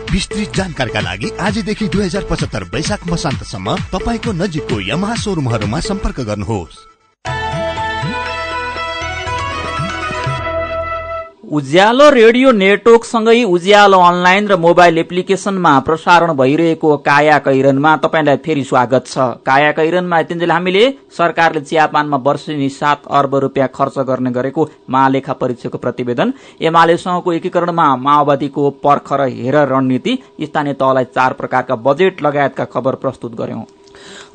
विस्तृत 0.11 0.55
जानकारीका 0.55 0.99
लागि 0.99 1.29
आजदेखि 1.39 1.87
दुई 1.87 2.05
हजार 2.05 2.23
पचहत्तर 2.29 2.63
वैशाख 2.73 3.07
मसान्तसम्म 3.07 3.75
तपाईँको 3.93 4.31
नजिकको 4.33 4.79
यमहा 4.91 5.15
सोरुमहरूमा 5.15 5.79
सम्पर्क 5.79 6.19
गर्नुहोस्। 6.29 6.90
उज्यालो 11.51 12.09
रेडियो 12.09 12.51
नेटवर्कसँगै 12.53 13.43
उज्यालो 13.45 13.97
अनलाइन 14.01 14.45
र 14.47 14.55
मोबाइल 14.57 14.97
एप्लिकेशनमा 14.97 15.71
प्रसारण 15.87 16.31
भइरहेको 16.33 16.95
काया 17.07 17.37
कैरनमा 17.47 17.95
तपाईँलाई 18.03 18.37
फेरि 18.45 18.63
स्वागत 18.63 19.07
छ। 19.07 19.25
काया 19.43 19.71
कैरनमा 19.71 20.19
यतिन्जेल 20.19 20.51
हामीले 20.51 20.83
सरकारले 21.17 21.61
चियापानमा 21.61 22.17
वर्षेनी 22.27 22.69
सात 22.71 23.03
अर्ब 23.11 23.35
रुपियाँ 23.45 23.67
खर्च 23.75 23.99
गर्ने 24.07 24.31
गरेको 24.31 24.67
महालेखा 24.89 25.33
परीक्षाको 25.43 25.77
प्रतिवेदन 25.77 26.33
एमालेसँगको 26.71 27.33
एकीकरणमा 27.33 27.95
माओवादीको 28.07 28.69
पर्ख 28.79 29.13
र 29.13 29.27
हेर 29.35 29.59
रणनीति 29.73 30.17
स्थानीय 30.41 30.79
तहलाई 30.79 31.11
चार 31.11 31.33
प्रकारका 31.33 31.75
बजेट 31.83 32.23
लगायतका 32.23 32.65
खबर 32.71 32.95
प्रस्तुत 33.03 33.35
गर्यौं। 33.35 33.63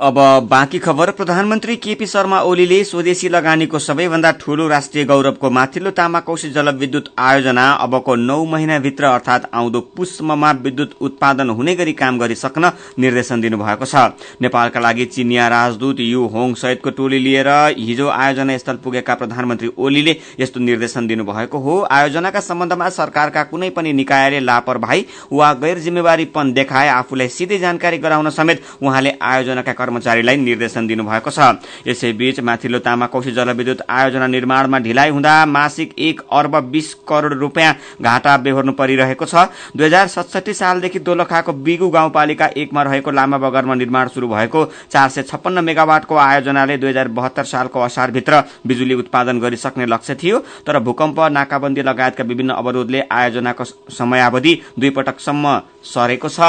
अब 0.00 0.14
बाँकी 0.50 0.78
खबर 0.78 1.10
प्रधानमन्त्री 1.10 1.74
केपी 1.76 2.06
शर्मा 2.06 2.40
ओलीले 2.40 2.82
स्वदेशी 2.84 3.28
लगानीको 3.28 3.78
सबैभन्दा 3.78 4.30
ठूलो 4.40 4.66
राष्ट्रिय 4.68 5.04
गौरवको 5.04 5.50
माथिल्लो 5.50 5.90
तामाकोशी 5.90 6.50
जलविद्युत 6.52 7.08
आयोजना 7.18 7.64
अबको 7.74 8.14
नौ 8.14 8.44
महिनाभित्र 8.44 9.04
अर्थात 9.06 9.48
आउँदो 9.54 9.80
पुष्पमा 9.96 10.50
विद्युत 10.64 10.96
उत्पादन 11.00 11.50
हुने 11.50 11.74
गरी 11.74 11.92
काम 11.92 12.18
गरिसक्न 12.18 12.72
निर्देशन 12.98 13.40
दिनुभएको 13.40 13.84
छ। 13.86 14.02
नेपालका 14.42 14.80
लागि 14.80 15.04
चिनिया 15.06 15.48
राजदूत 15.48 16.00
यु 16.00 16.26
होङ 16.26 16.54
सहितको 16.54 16.90
टोली 16.90 17.18
लिएर 17.18 17.48
हिजो 17.78 18.08
आयोजना 18.08 18.58
स्थल 18.58 18.76
पुगेका 18.84 19.14
प्रधानमन्त्री 19.14 19.70
ओलीले 19.78 20.16
यस्तो 20.40 20.60
निर्देशन 20.60 21.06
दिनुभएको 21.06 21.58
हो। 21.58 21.80
आयोजनाका 21.90 22.40
सम्बन्धमा 22.42 22.88
सरकारका 22.90 23.42
कुनै 23.46 23.70
पनि 23.70 23.92
निकायले 23.94 24.40
लापरवाही 24.42 25.06
वा 25.32 25.52
गैर 25.56 25.78
जिम्मेवारीपन 25.78 26.52
देखाए 26.52 26.88
आफूलाई 26.90 27.28
सिधै 27.30 27.58
जानकारी 27.58 27.98
गराउन 27.98 28.30
समेत 28.32 28.62
उहाँले 28.82 29.16
आयोजनाका 29.22 29.72
कर्मचारीलाई 29.86 30.36
निर्देशन 30.38 30.86
दिनुभएको 30.86 31.30
छ। 31.30 31.62
यसैबीच 31.86 32.40
माथिल्लो 32.42 32.78
तामाकोशी 32.82 33.32
जलविद्युत 33.32 33.86
आयोजना 33.86 34.26
निर्माणमा 34.26 34.78
ढिलाइ 34.82 35.10
हुँदा 35.10 35.34
मासिक 35.46 35.94
एक 35.98 36.20
अर्ब 36.32 36.54
बीस 36.66 36.92
करोड़ 37.08 37.34
रूपियाँ 37.36 37.74
घाटा 38.02 38.36
बेहोर्नु 38.36 38.72
परिरहेको 38.72 39.24
छ। 39.24 39.46
दुई 39.76 39.86
हजार 39.86 40.06
सडसठी 40.08 40.54
सालदेखि 40.54 40.98
दोलखाको 40.98 41.52
बिगु 41.52 41.88
गाउँपालिका 41.88 42.46
एकमा 42.56 42.82
रहेको 42.82 43.10
लामा 43.12 43.38
बगरमा 43.38 43.74
निर्माण 43.76 44.08
शुरू 44.08 44.28
भएको 44.28 44.64
चार 44.90 45.08
सय 45.08 45.22
छप्पन्न 45.22 45.64
मेगावाटको 45.64 46.16
आयोजनाले 46.16 46.76
दुई 46.76 46.90
हजार 46.90 47.08
बहत्तर 47.08 47.44
सालको 47.44 47.80
असारभित्र 47.80 48.42
बिजुली 48.66 48.94
उत्पादन 48.96 49.40
गरिसक्ने 49.40 49.86
लक्ष्य 49.86 50.14
थियो। 50.16 50.38
तर 50.66 50.78
भूकम्प 50.80 51.20
नाकाबन्दी 51.30 51.82
लगायतका 51.82 52.24
विभिन्न 52.24 52.50
अवरोधले 52.52 53.00
आयोजनाको 53.12 53.64
समयावधि 53.92 54.54
दुई 54.78 54.90
पटकसम्म 54.90 55.60
सरेको 55.84 56.28
छ। 56.28 56.40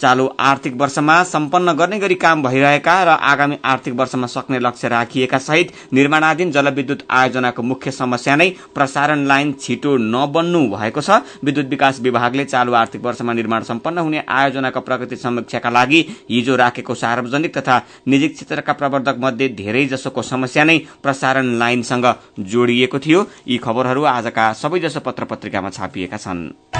चालू 0.00 0.26
आर्थिक 0.40 0.74
वर्षमा 0.80 1.22
सम्पन्न 1.24 1.72
गर्ने 1.76 1.98
गरी 1.98 2.14
काम 2.16 2.42
भइरहेका 2.42 2.79
र 2.80 3.08
आगामी 3.08 3.58
आर्थिक 3.64 3.94
वर्षमा 3.94 4.26
सक्ने 4.26 4.58
लक्ष्य 4.58 4.88
राखिएका 4.88 5.38
सहित 5.38 5.72
निर्माणाधीन 5.92 6.50
जलविद्युत 6.52 7.04
आयोजनाको 7.10 7.62
मुख्य 7.62 7.90
समस्या 7.90 8.36
नै 8.36 8.48
प्रसारण 8.74 9.24
लाइन 9.26 9.52
छिटो 9.60 9.96
नबन्नु 9.96 10.60
भएको 10.68 11.00
छ। 11.00 11.20
विद्युत 11.44 11.66
विकास 11.68 12.00
विभागले 12.00 12.44
चालू 12.44 12.72
आर्थिक 12.72 13.04
वर्षमा 13.04 13.32
निर्माण 13.32 13.62
सम्पन्न 13.62 13.98
हुने 13.98 14.22
आयोजनाको 14.28 14.80
प्रगति 14.80 15.16
समीक्षाका 15.16 15.70
लागि 15.70 16.00
हिजो 16.30 16.56
राखेको 16.56 16.94
सार्वजनिक 16.94 17.56
तथा 17.58 17.80
निजी 18.08 18.28
क्षेत्रका 18.30 18.72
प्रवर्धक 18.72 19.16
मध्ये 19.20 19.48
धेरै 19.54 19.86
जसोको 19.86 20.22
समस्या 20.22 20.64
नै 20.64 20.78
प्रसारण 21.02 21.54
लाइनसँग 21.58 22.06
जोडिएको 22.40 22.98
थियो। 22.98 23.26
यी 23.48 23.58
खबरहरू 23.58 24.04
आजका 24.06 24.52
सबैजसो 24.54 25.00
पत्र 25.00 25.24
पत्रिकामा 25.24 25.70
छापिएका 25.70 26.16
छन्। 26.16 26.79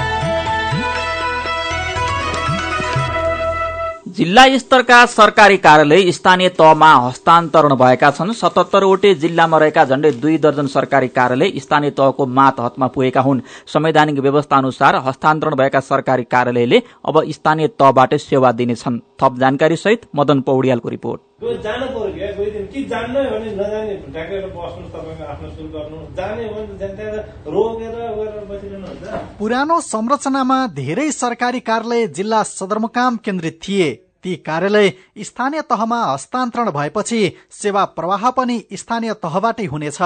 जिल्ला 4.17 4.45
स्तरका 4.57 5.05
सरकारी 5.05 5.57
कार्यालय 5.57 6.11
स्थानीय 6.11 6.49
तहमा 6.49 6.89
हस्तान्तरण 6.95 7.75
भएका 7.75 8.09
छन्। 8.11 8.33
सतहत्तरवटै 8.33 9.13
जिल्लामा 9.15 9.57
रहेका 9.57 9.85
झण्डै 9.85 10.11
दुई 10.19 10.37
दर्जन 10.37 10.67
सरकारी 10.67 11.07
कार्यालय 11.07 11.59
स्थानीय 11.59 11.91
तहको 11.91 12.25
मातहतमा 12.27 12.87
पुगेका 12.87 13.21
हुन्। 13.21 13.41
संवैधानिक 13.67 14.19
व्यवस्था 14.19 14.57
अनुसार 14.57 14.95
हस्तान्तरण 15.07 15.55
भएका 15.55 15.79
सरकारी 15.81 16.23
कार्यालयले 16.27 16.83
अब 17.07 17.23
स्थानीय 17.31 17.67
तहबाटै 17.79 18.17
सेवा 18.19 18.51
दिनेछन्। 18.51 19.01
थप 19.21 19.39
जानकारी 19.39 19.75
सहित 19.77 20.07
मदन 20.15 20.41
पौडियालको 20.41 20.89
रिपोर्ट। 20.89 21.21
जानु 21.41 21.85
पर्यो 21.87 22.13
क्या? 22.13 22.27
गइदिनु 22.37 22.67
कि 22.73 22.83
जान्नै 22.85 23.23
भने 23.31 23.49
नजाने 23.57 23.93
ढाकेर 24.13 24.45
बस्नुहोस् 24.53 24.93
तपाईँको 24.93 25.23
आफ्नो 25.25 25.49
सुरु 25.49 25.69
गर्नु 25.73 25.97
जाने 26.13 26.43
हो 26.47 26.53
भने 26.53 26.87
त्यहाँ 26.95 27.23
रोकेर 27.47 27.95
गरेर 28.17 28.45
बसिरहनु 28.45 28.87
हुन्छ 28.87 29.39
पुरानो 29.39 29.79
संरचनामा 29.83 30.59
धेरै 30.77 31.09
सरकारी 31.11 31.59
कार्यालय 31.59 32.07
जिल्ला 32.07 32.43
सदरमुकाम 32.43 33.17
केन्द्रित 33.25 33.59
थिए। 33.63 33.89
ती 34.23 34.35
कार्यालय 34.47 34.87
स्थानीय 35.25 35.61
तहमा 35.65 35.99
हस्तान्तरण 36.05 36.69
भएपछि 36.71 37.21
सेवा 37.51 37.85
प्रवाह 37.97 38.29
पनि 38.31 38.57
स्थानीय 38.73 39.13
तहबाटै 39.25 39.65
हुनेछ। 39.65 39.99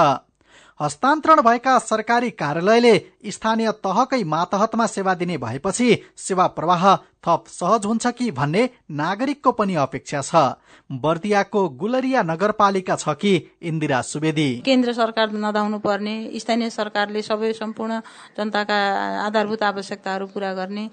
हस्तान्तरण 0.80 1.40
भएका 1.40 1.78
सरकारी 1.78 2.30
कार्यालयले 2.30 2.94
स्थानीय 3.26 3.70
तहकै 3.84 4.22
मातहतमा 4.24 4.86
सेवा 4.86 5.14
दिने 5.14 5.36
भएपछि 5.38 5.88
सेवा 6.16 6.46
प्रवाह 6.46 6.84
थप 7.26 7.44
सहज 7.48 7.86
हुन्छ 7.86 8.06
कि 8.06 8.30
भन्ने 8.30 8.68
नागरिकको 8.92 9.52
पनि 9.52 9.74
अपेक्षा 9.74 10.20
छ। 10.20 10.42
बर्दियाको 11.00 11.68
गुलरिया 11.80 12.22
नगरपालिका 12.22 12.96
छ 12.96 13.08
कि 13.08 13.32
इन्दिरा 13.62 14.00
सुवेदी? 14.02 14.48
केन्द्र 14.64 14.92
सरकार 14.92 15.32
नदाउनु 15.34 15.78
पर्ने 15.78 16.14
स्थानीय 16.38 16.70
सरकारले 16.70 17.22
सबै 17.22 17.52
सम्पूर्ण 17.52 18.00
जनताका 18.38 18.78
आधारभूत 19.26 19.62
आवश्यकताहरू 19.62 20.26
पूरा 20.26 20.52
गर्ने 20.54 20.90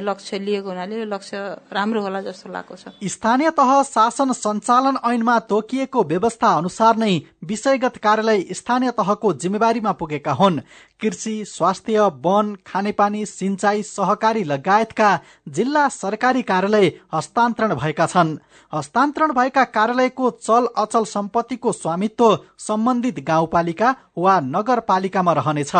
लक्ष्य 0.00 0.38
लिएको 0.38 0.68
हुनाले 0.68 0.98
यो 0.98 1.04
लक्ष्य 1.04 1.38
राम्रो 1.72 2.00
होला 2.02 2.20
जस्तो 2.20 2.52
लागेको 2.52 2.76
छ। 2.76 2.88
स्थानीय 3.04 3.50
तह 3.50 3.82
शासन 3.82 4.32
सञ्चालन 4.32 4.96
ऐनमा 5.04 5.38
तोकिएको 5.38 6.02
व्यवस्था 6.04 6.52
अनुसार 6.56 6.96
नै 6.96 7.20
विषयगत 7.44 7.96
कार्यालय 7.96 8.40
स्थानीय 8.52 8.90
तहको 8.90 9.32
जिम्मेवारीमा 9.32 9.92
पुगेका 9.92 10.32
हुन्। 10.32 10.60
कृषि 11.00 11.44
स्वास्थ्य 11.44 12.00
वन 12.24 12.56
खानेपानी 12.66 13.24
सिंचाई 13.26 13.82
सहकारी 13.82 14.44
लगायतका 14.44 15.18
जिल्ला 15.48 15.88
सरकारी 15.88 16.42
कार्यालय 16.42 16.92
हस्तान्तरण 17.14 17.74
भएका 17.74 18.06
छन्। 18.06 18.36
हस्तान्तरण 18.72 19.32
भएका 19.32 19.64
कार्यालयको 19.64 20.30
चल 20.30 20.68
अचल 20.76 21.04
सम्पत्तिको 21.04 21.72
स्वामित्व 21.72 22.38
सम्बन्धित 22.58 23.20
गाउँपालिका 23.24 23.94
वा 24.18 24.40
नगरपालिकामा 24.40 25.32
रहनेछ। 25.32 25.72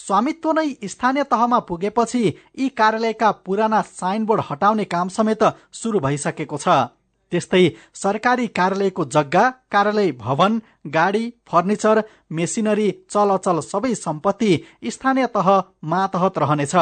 स्वामित्व 0.00 0.52
नै 0.52 0.68
स्थानीय 0.84 1.24
तहमा 1.24 1.58
पुगेपछि 1.68 2.22
यी 2.58 2.68
कार्यालयका 2.78 3.30
पुराना 3.46 3.80
साइनबोर्ड 3.90 4.42
हटाउने 4.50 4.84
काम 4.84 5.08
समेत 5.08 5.42
सुरु 5.72 6.00
भइसकेको 6.00 6.58
छ। 6.58 6.68
त्यस्तै 7.32 7.64
सरकारी 7.94 8.46
कार्यालयको 8.58 9.04
जग्गा 9.06 9.48
कार्यालय 9.72 10.10
भवन 10.20 10.60
गाडी 10.86 11.24
फर्निचर 11.48 12.02
मेसिनरी 12.32 12.88
चल 13.10 13.30
अचल 13.30 13.60
सबै 13.62 13.94
सम्पत्ति 13.96 14.50
स्थानीय 14.86 15.26
तह 15.26 15.48
मातहत 15.84 16.38
रहनेछ। 16.38 16.74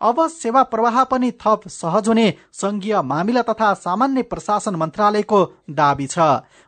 अब 0.00 0.26
सेवा 0.30 0.62
प्रवाह 0.72 1.02
पनि 1.04 1.30
थप 1.42 1.68
सहज 1.70 2.08
हुने 2.08 2.26
संघीय 2.52 3.00
मामिला 3.02 3.42
तथा 3.42 3.72
सामान्य 3.76 4.22
प्रशासन 4.24 4.76
मन्त्रालयको 4.76 5.40
दावी 5.72 6.06
छ। 6.06 6.18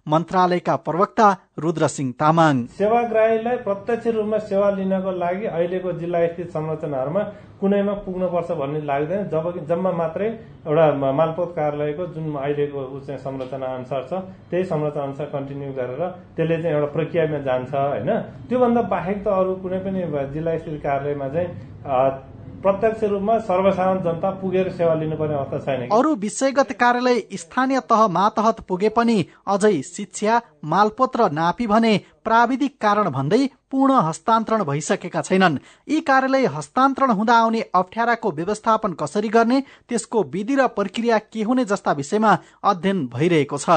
मन्त्रालयका 0.07 0.77
प्रवक्ता 0.87 1.29
रुद्र 1.59 1.88
सिंह 1.88 2.12
तामाङ। 2.20 2.64
सेवाग्राहीलाई 2.79 3.57
प्रत्यक्ष 3.66 4.07
रूपमा 4.16 4.38
सेवा 4.48 4.70
लिनको 4.70 5.12
लागि 5.18 5.46
अहिलेको 5.48 5.92
जिल्ला 5.92 6.27
स्थित 6.27 6.51
संरचनाहरूमा 6.51 7.22
कुनैमा 7.61 7.92
पुग्नुपर्छ 8.07 8.51
भन्ने 8.61 8.81
लाग्दैन। 8.87 9.23
जब 9.29 9.44
जम्मा 9.68 9.90
मात्रै 9.92 10.29
एउटा 10.66 10.87
मालपोत 11.18 11.51
कार्यालयको 11.57 12.07
जुन 12.14 12.25
अहिलेको 12.37 12.81
ऊ 12.87 12.99
चाहिँ 13.07 13.18
संरचना 13.18 13.66
अनुसार 13.75 14.03
छ 14.11 14.12
त्यही 14.51 14.64
संरचना 14.64 15.03
अनुसार 15.03 15.27
कन्टिन्यू 15.35 15.73
गरेर 15.75 16.03
त्यसले 16.37 16.57
चाहिँ 16.62 16.75
एउटा 16.77 16.90
प्रक्रियामा 16.94 17.38
जान्छ 17.49 17.75
होइन। 17.75 18.11
त्योभन्दा 18.49 18.83
बाहेक 18.94 19.18
त 19.25 19.29
अरू 19.35 19.55
कुनै 19.62 19.79
पनि 19.85 20.01
जिल्ला 20.35 20.57
स्थित 20.59 20.81
कार्यालयमा 20.83 21.29
चाहिँ 21.35 21.49
प्रत्यक्ष 22.62 23.03
रूपमा 23.05 23.38
सर्वसाधारण 23.40 23.99
जनता 24.03 24.31
पुगेर 24.40 24.71
सेवा 24.73 24.94
लिनुपर्ने 24.94 25.35
अवस्था 25.35 25.59
छैन 25.61 25.88
अरू 25.92 26.14
विषयगत 26.16 26.73
कार्यालय 26.81 27.21
स्थानीय 27.35 27.81
तह 27.90 28.07
मातहत 28.09 28.61
पुगे 28.68 28.88
पनि 28.97 29.16
अझै 29.47 29.81
शिक्षा 29.85 30.40
मालपोत 30.64 31.16
र 31.16 31.29
नापी 31.33 31.66
भने 31.66 31.92
प्राविधिक 32.25 32.75
कारण 32.81 33.11
भन्दै 33.11 33.47
पूर्ण 33.71 33.92
हस्तान्तरण 34.03 34.62
भइसकेका 34.64 35.21
छैनन्। 35.23 35.59
यी 35.88 36.01
कार्यालय 36.01 36.47
हस्तान्तरण 36.49 37.11
हुँदा 37.11 37.35
आउने 37.38 37.61
अप्ठ्याराको 37.75 38.31
व्यवस्थापन 38.33 38.92
कसरी 39.01 39.29
गर्ने 39.29 39.61
त्यसको 39.88 40.23
विधि 40.35 40.55
र 40.57 40.66
प्रक्रिया 40.77 41.18
के 41.31 41.42
हुने 41.42 41.64
जस्ता 41.64 41.92
विषयमा 41.92 42.37
अध्ययन 42.64 43.07
भइरहेको 43.14 43.59
छ। 43.59 43.68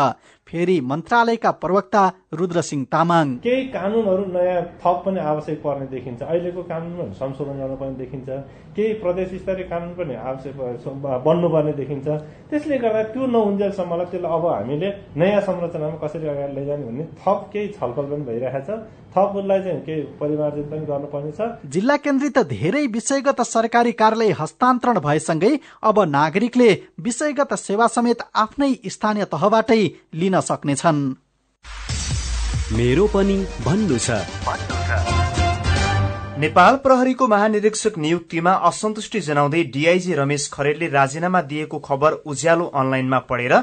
फेरि 0.52 0.80
मन्त्रालयका 0.84 1.52
प्रवक्ता 1.64 2.04
रुद्र 2.40 2.62
सिंह 2.62 2.84
तामाङ। 2.92 3.36
केही 3.44 3.64
कानुनहरू 3.72 4.26
नयाँ 4.32 4.62
थप 4.82 5.02
पनि 5.06 5.20
आवश्यक 5.32 5.62
पर्ने 5.64 5.86
देखिन्छ। 5.88 6.22
अहिलेको 6.22 6.64
कानुनहरू 6.72 7.14
संशोधन 7.16 7.60
गर्नुपर्ने 7.62 7.96
देखिन्छ। 7.96 8.30
केही 8.76 8.94
प्रदेश 9.04 9.30
स्तरीय 9.42 9.66
कानुन 9.72 9.94
पनि 9.96 10.16
आवश्यक 10.30 10.56
बन्नुपर्ने 11.28 11.74
देखिन्छ। 11.74 12.08
त्यसले 12.52 12.78
गर्दा 12.84 13.04
त्यो 13.14 13.26
नहुन्जेलसम्मलाई 13.28 14.06
त्यसलाई 14.12 14.32
अब 14.32 14.46
हामीले 14.48 14.90
नयाँ 15.18 15.42
संरचनामा 15.48 15.98
कसरी 16.04 16.28
अगाडि 16.28 16.54
लैजाने 16.56 16.84
भन्ने 16.86 17.06
थप 17.22 17.40
केही 17.54 17.68
छलफल 17.80 18.06
पनि 18.12 18.24
भइरहेको 18.30 18.66
छ 18.68 18.80
थप 19.16 19.32
उसलाई 19.40 19.60
चाहिँ 19.64 19.82
केही 19.88 20.02
परिमार्जन 20.20 20.68
पनि 20.72 20.86
गर्नुपर्ने 20.92 21.32
छ 21.32 21.48
जिल्ला 21.76 21.96
केन्द्रित 22.04 22.38
धेरै 22.52 22.86
विषयगत 22.96 23.42
सरकारी 23.48 23.92
कार्यालय 24.02 24.32
हस्तान्तरण 24.42 25.00
भएसँगै 25.08 25.54
अब 25.84 26.00
नागरिकले 26.18 26.70
विषयगत 27.08 27.54
सेवा 27.60 27.88
समेत 27.96 28.24
आफ्नै 28.44 28.72
स्थानीय 28.96 29.26
तहबाटै 29.34 29.82
लिन 30.22 30.40
सक्नेछन्। 30.42 31.02
मेरो 32.78 33.08
पनि 33.08 33.38
भन्नु 33.66 33.98
छ। 33.98 34.10
नेपाल 36.40 36.76
प्रहरीको 36.76 37.28
महानिरीक्षक 37.28 37.98
नियुक्तिमा 37.98 38.52
असन्तुष्टि 38.70 39.20
जनाउँदै 39.22 39.64
डीआईजी 39.74 40.14
रमेश 40.14 40.50
खरेलले 40.54 40.88
राजीनामा 40.88 41.42
दिएको 41.42 41.80
खबर 41.80 42.12
उज्यालो 42.26 42.66
अनलाइनमा 42.66 43.20
पढेर 43.30 43.54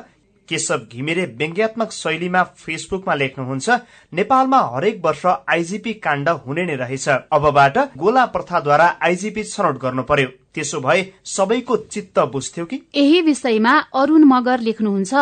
केशव 0.49 0.81
घिमिरे 0.93 1.25
व्यङ्ग्यात्मक 1.39 1.91
शैलीमा 1.93 2.43
फेसबुकमा 2.57 3.15
लेख्नुहुन्छ 3.15 3.69
नेपालमा 4.13 4.61
हरेक 4.75 5.01
वर्ष 5.05 5.25
आइजीपी 5.27 5.93
काण्ड 6.05 6.29
हुने 6.29 6.65
नै 6.65 6.77
रहेछ। 6.77 7.09
अबबाट 7.09 7.79
गोला 7.99 8.25
प्रथाद्वारा 8.27 8.87
आइजीपी 9.03 9.43
छनौट 9.45 9.77
गर्नु 9.79 10.03
पर्यो। 10.03 10.29
त्यसो 10.59 10.81
भए 10.81 11.03
सबैको 11.25 11.77
चित्त 11.77 12.19
बुझ्थ्यो 12.19 12.65
कि? 12.65 12.77
यही 12.97 13.21
विषयमा 13.23 13.75
अरूण 13.95 14.25
मगर 14.25 14.61
लेख्नुहुन्छ 14.61 15.15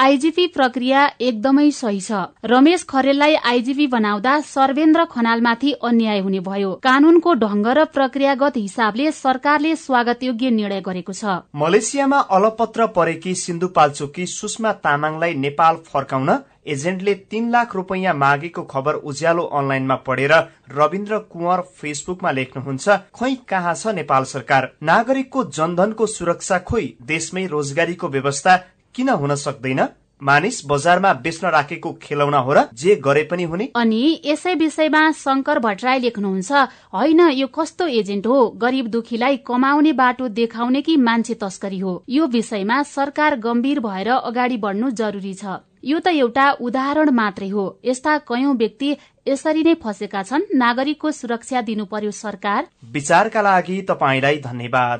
आइजीपी 0.00 0.46
प्रक्रिया 0.46 1.00
एकदमै 1.20 1.70
सही 1.70 2.00
छ। 2.00 2.30
रमेश 2.44 2.84
खरेललाई 2.84 3.34
आइजीपी 3.44 3.86
बनाउँदा 3.86 4.38
सर्वेन्द्र 4.40 5.04
खनालमाथि 5.04 5.72
अन्याय 5.82 6.20
हुने 6.20 6.40
भयो। 6.40 6.72
कानूनको 6.84 7.34
ढंग 7.34 7.66
र 7.66 7.84
प्रक्रियागत 7.90 8.56
हिसाबले 8.56 9.10
सरकारले 9.12 9.74
स्वागतयोग्य 9.76 10.50
निर्णय 10.50 10.80
गरेको 10.80 11.12
छ। 11.12 11.24
मलेसियामा 11.56 12.18
अलपत्र 12.30 12.86
परेकी 12.86 13.34
सिन्धुपाल्चोकी 13.34 14.26
सुषमा 14.26 14.72
तामाङलाई 14.84 15.34
नेपाल 15.34 15.76
फर्काउन 15.84 16.30
एजेन्टले 16.66 17.14
तीन 17.30 17.50
लाख 17.50 17.74
रुपियाँ 17.76 18.14
मागेको 18.16 18.62
खबर 18.64 18.94
उज्यालो 19.04 19.42
अनलाइनमा 19.54 19.94
पढेर 20.06 20.32
रविन्द्र 20.72 21.18
कुँवर 21.32 21.60
फेसबुकमा 21.80 22.30
लेख्नुहुन्छ 22.30 22.88
खोइ 23.12 23.34
कहाँ 23.48 23.74
छ 23.74 23.94
नेपाल 23.94 24.24
सरकार? 24.26 24.70
नागरिकको 24.82 25.44
जनधनको 25.50 26.06
सुरक्षा 26.08 26.58
खोइ 26.60 26.94
देशमै 27.06 27.46
रोजगारीको 27.46 28.08
व्यवस्था 28.08 28.56
किन 28.94 29.08
हुन 29.10 29.34
सक्दैन? 29.36 29.86
मानिस 30.22 30.60
बजारमा 30.66 31.12
बेच्न 31.14 31.48
राखेको 31.50 31.92
खेलौना 32.02 32.38
हो 32.38 32.52
र 32.52 32.62
जे 32.72 32.94
गरे 32.96 33.22
पनि 33.30 33.44
हुने 33.44 33.68
अनि 33.76 34.22
यसै 34.24 34.54
विषयमा 34.54 35.00
शंकर 35.12 35.58
भट्टराई 35.58 35.98
लेख्नुहुन्छ 36.00 36.52
होइन 36.94 37.20
यो 37.34 37.46
कस्तो 37.50 37.86
एजेन्ट 37.92 38.26
हो? 38.26 38.38
गरिब 38.56 38.86
दुखीलाई 38.86 39.36
कमाउने 39.44 39.92
बाटो 39.92 40.28
देखाउने 40.30 40.82
कि 40.82 40.96
मान्छे 40.96 41.34
तस्करी 41.34 41.78
हो? 41.78 41.92
यो 42.08 42.26
विषयमा 42.28 42.82
सरकार 42.88 43.36
गम्भीर 43.38 43.80
भएर 43.80 44.08
अगाडि 44.08 44.56
बढ्नु 44.56 44.90
जरुरी 44.92 45.34
छ। 45.34 45.60
यो 45.84 45.98
त 46.00 46.08
एउटा 46.08 46.50
उदाहरण 46.64 47.10
मात्रै 47.12 47.48
हो। 47.48 47.64
यस्ता 47.84 48.12
कयौं 48.24 48.56
व्यक्ति 48.56 48.88
यसरी 49.28 49.62
नै 49.62 49.74
फसेका 49.76 50.22
छन्। 50.24 50.56
नागरिकको 50.56 51.10
सुरक्षा 51.12 51.60
दिनु 51.60 51.84
पर्यो 51.84 52.10
सरकार। 52.10 52.60
विचारका 52.92 53.40
लागि 53.42 53.76
तपाईँलाई 53.90 54.36
धन्यवाद। 54.40 54.98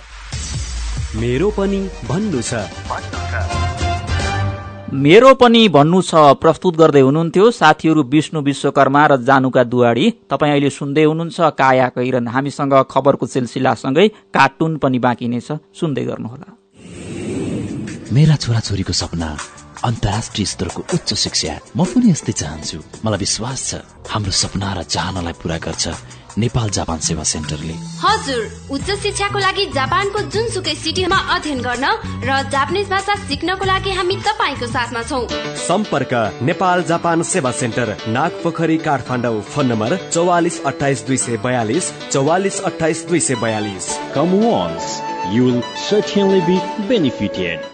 मेरो 1.16 1.48
पनि 1.56 1.80
भन्नु 2.04 2.40
छ। 2.44 2.52
मेरो 4.92 5.34
पनि 5.34 5.62
भन्नु 5.68 6.00
छ। 6.02 6.12
प्रस्तुत 6.36 6.76
गर्दै 6.76 7.00
हुनुहुन्थ्यो 7.00 7.50
साथीहरू 7.50 8.02
विष्णु 8.04 8.40
विश्वकर्मा 8.44 9.06
र 9.06 9.16
जानुका 9.24 9.64
दुवाडी 9.64 10.06
तपाईँ 10.30 10.52
अहिले 10.52 10.70
सुन्दै 10.70 11.04
हुनुहुन्छ 11.08 11.40
काया 11.56 11.88
कैरन। 11.96 12.28
हामीसँग 12.28 12.74
खबरको 12.92 13.26
सिलसिलासँगै 13.26 14.06
कार्टुन 14.36 14.76
पनि 14.84 14.98
बाँकी 15.00 15.28
नै 15.32 15.40
छ। 15.40 15.64
सुन्दै 15.72 16.04
गर्नुहोला। 16.04 16.48
मेरा 18.12 18.36
छोराछोरीको 18.36 18.92
सपना 18.92 19.28
अन्तर्राष्ट्रिय 19.84 20.46
स्तरको 20.46 20.80
उच्च 20.94 21.12
शिक्षा 21.14 21.54
म 21.76 21.84
पनि 21.84 22.10
यस्तै 22.10 22.32
चाहन्छु। 22.40 22.78
मलाई 23.04 23.18
विश्वास 23.20 23.60
छ 23.68 23.72
हाम्रो 24.10 24.32
सपना 24.32 24.68
र 24.74 24.82
चाहनालाई 24.94 25.34
पूरा 25.40 25.58
गर्छ 25.60 25.84
नेपाल 26.34 26.68
जापान 26.76 26.98
सेवा 26.98 27.24
सेन्टरले। 27.30 27.74
हजुर 28.02 28.42
उच्च 28.74 28.88
शिक्षाको 29.02 29.38
लागि 29.38 29.64
जापानको 29.76 30.20
जुनसुकै 30.34 30.74
सिटीमा 30.74 31.18
अध्ययन 31.34 31.60
गर्न 31.66 31.86
र 32.24 32.30
जापानिज 32.54 32.88
भाषा 32.90 33.14
सिक्नको 33.28 33.64
लागि 33.64 33.90
हामी 33.98 34.16
तपाईँको 34.24 34.66
साथमा 34.72 35.02
छौँ। 35.10 35.24
सम्पर्क 35.66 36.12
नेपाल 36.48 36.82
जापान 36.90 37.22
सेवा 37.32 37.50
centre 37.60 37.88
Nagpokhari 38.16 38.78
Kathmandu 38.88 39.40
phone 39.52 39.66
number 39.72 39.96
चौवालिस 40.10 40.60
अठाइस 40.72 41.06
दुई 41.06 41.18
सय 41.26 41.36
बयालिस 41.44 41.92
चौवालिस 42.10 42.60
अठाइस 42.72 43.06
दुई 43.08 43.20
सय 43.20 43.34
बयालिस। 43.44 43.86
You'll 45.34 45.62
certainly 45.82 46.40
be 46.48 46.56
benefited. 46.88 47.73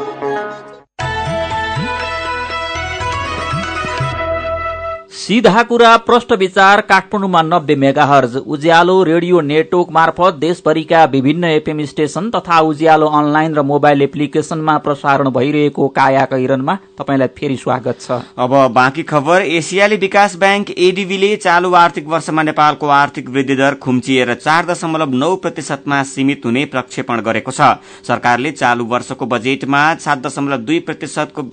सीधा 5.21 5.61
कुरा 5.63 5.95
प्रष्ट 5.97 6.31
विचार 6.33 6.81
काठमाडौँमा 6.81 7.41
नब्बे 7.43 7.75
मेगाहर्ज 7.75 8.35
उज्यालो 8.37 9.03
रेडियो 9.03 9.41
नेटवर्क 9.41 9.89
मार्फत 9.93 10.35
देशभरिका 10.35 11.03
विभिन्न 11.05 11.45
एफएम 11.47 11.83
स्टेशन 11.85 12.29
तथा 12.31 12.59
उज्यालो 12.61 13.07
अनलाइन 13.19 13.53
र 13.55 13.61
मोबाइल 13.63 14.01
एप्लिकेशनमा 14.01 14.77
प्रसारण 14.79 15.29
भइरहेको 15.29 15.87
काया 15.97 16.25
कैरनमा 16.25 16.77
तपाईँलाई 16.97 17.27
फेरि 17.37 17.57
स्वागत 17.57 18.01
छ। 18.01 18.19
अब 18.37 18.55
बाँकी 18.73 19.03
खबर 19.05 19.41
एसियाली 19.51 19.97
विकास 19.99 20.35
ब्याङ्क 20.39 20.71
एडीबीले 20.79 21.35
चालू 21.37 21.73
आर्थिक 21.75 22.07
वर्षमा 22.07 22.43
नेपालको 22.43 22.87
आर्थिक 22.97 23.29
वृद्धि 23.29 23.55
दर 23.55 23.75
खुम्चिएर 23.77 24.33
चार 24.35 24.65
दशमलव 24.65 25.13
नौ 25.15 25.35
प्रतिशतमा 25.37 26.03
सीमित 26.09 26.45
हुने 26.45 26.65
प्रक्षेपण 26.67 27.21
गरेको 27.21 27.51
छ। 27.51 27.75
सरकारले 28.07 28.51
चालू 28.53 28.85
वर्षको 28.87 29.25
बजेटमा 29.27 29.83
सात 30.01 30.25
दशमलव 30.27 30.65
दुई 30.65 30.79
प्रतिशतको 30.81 31.51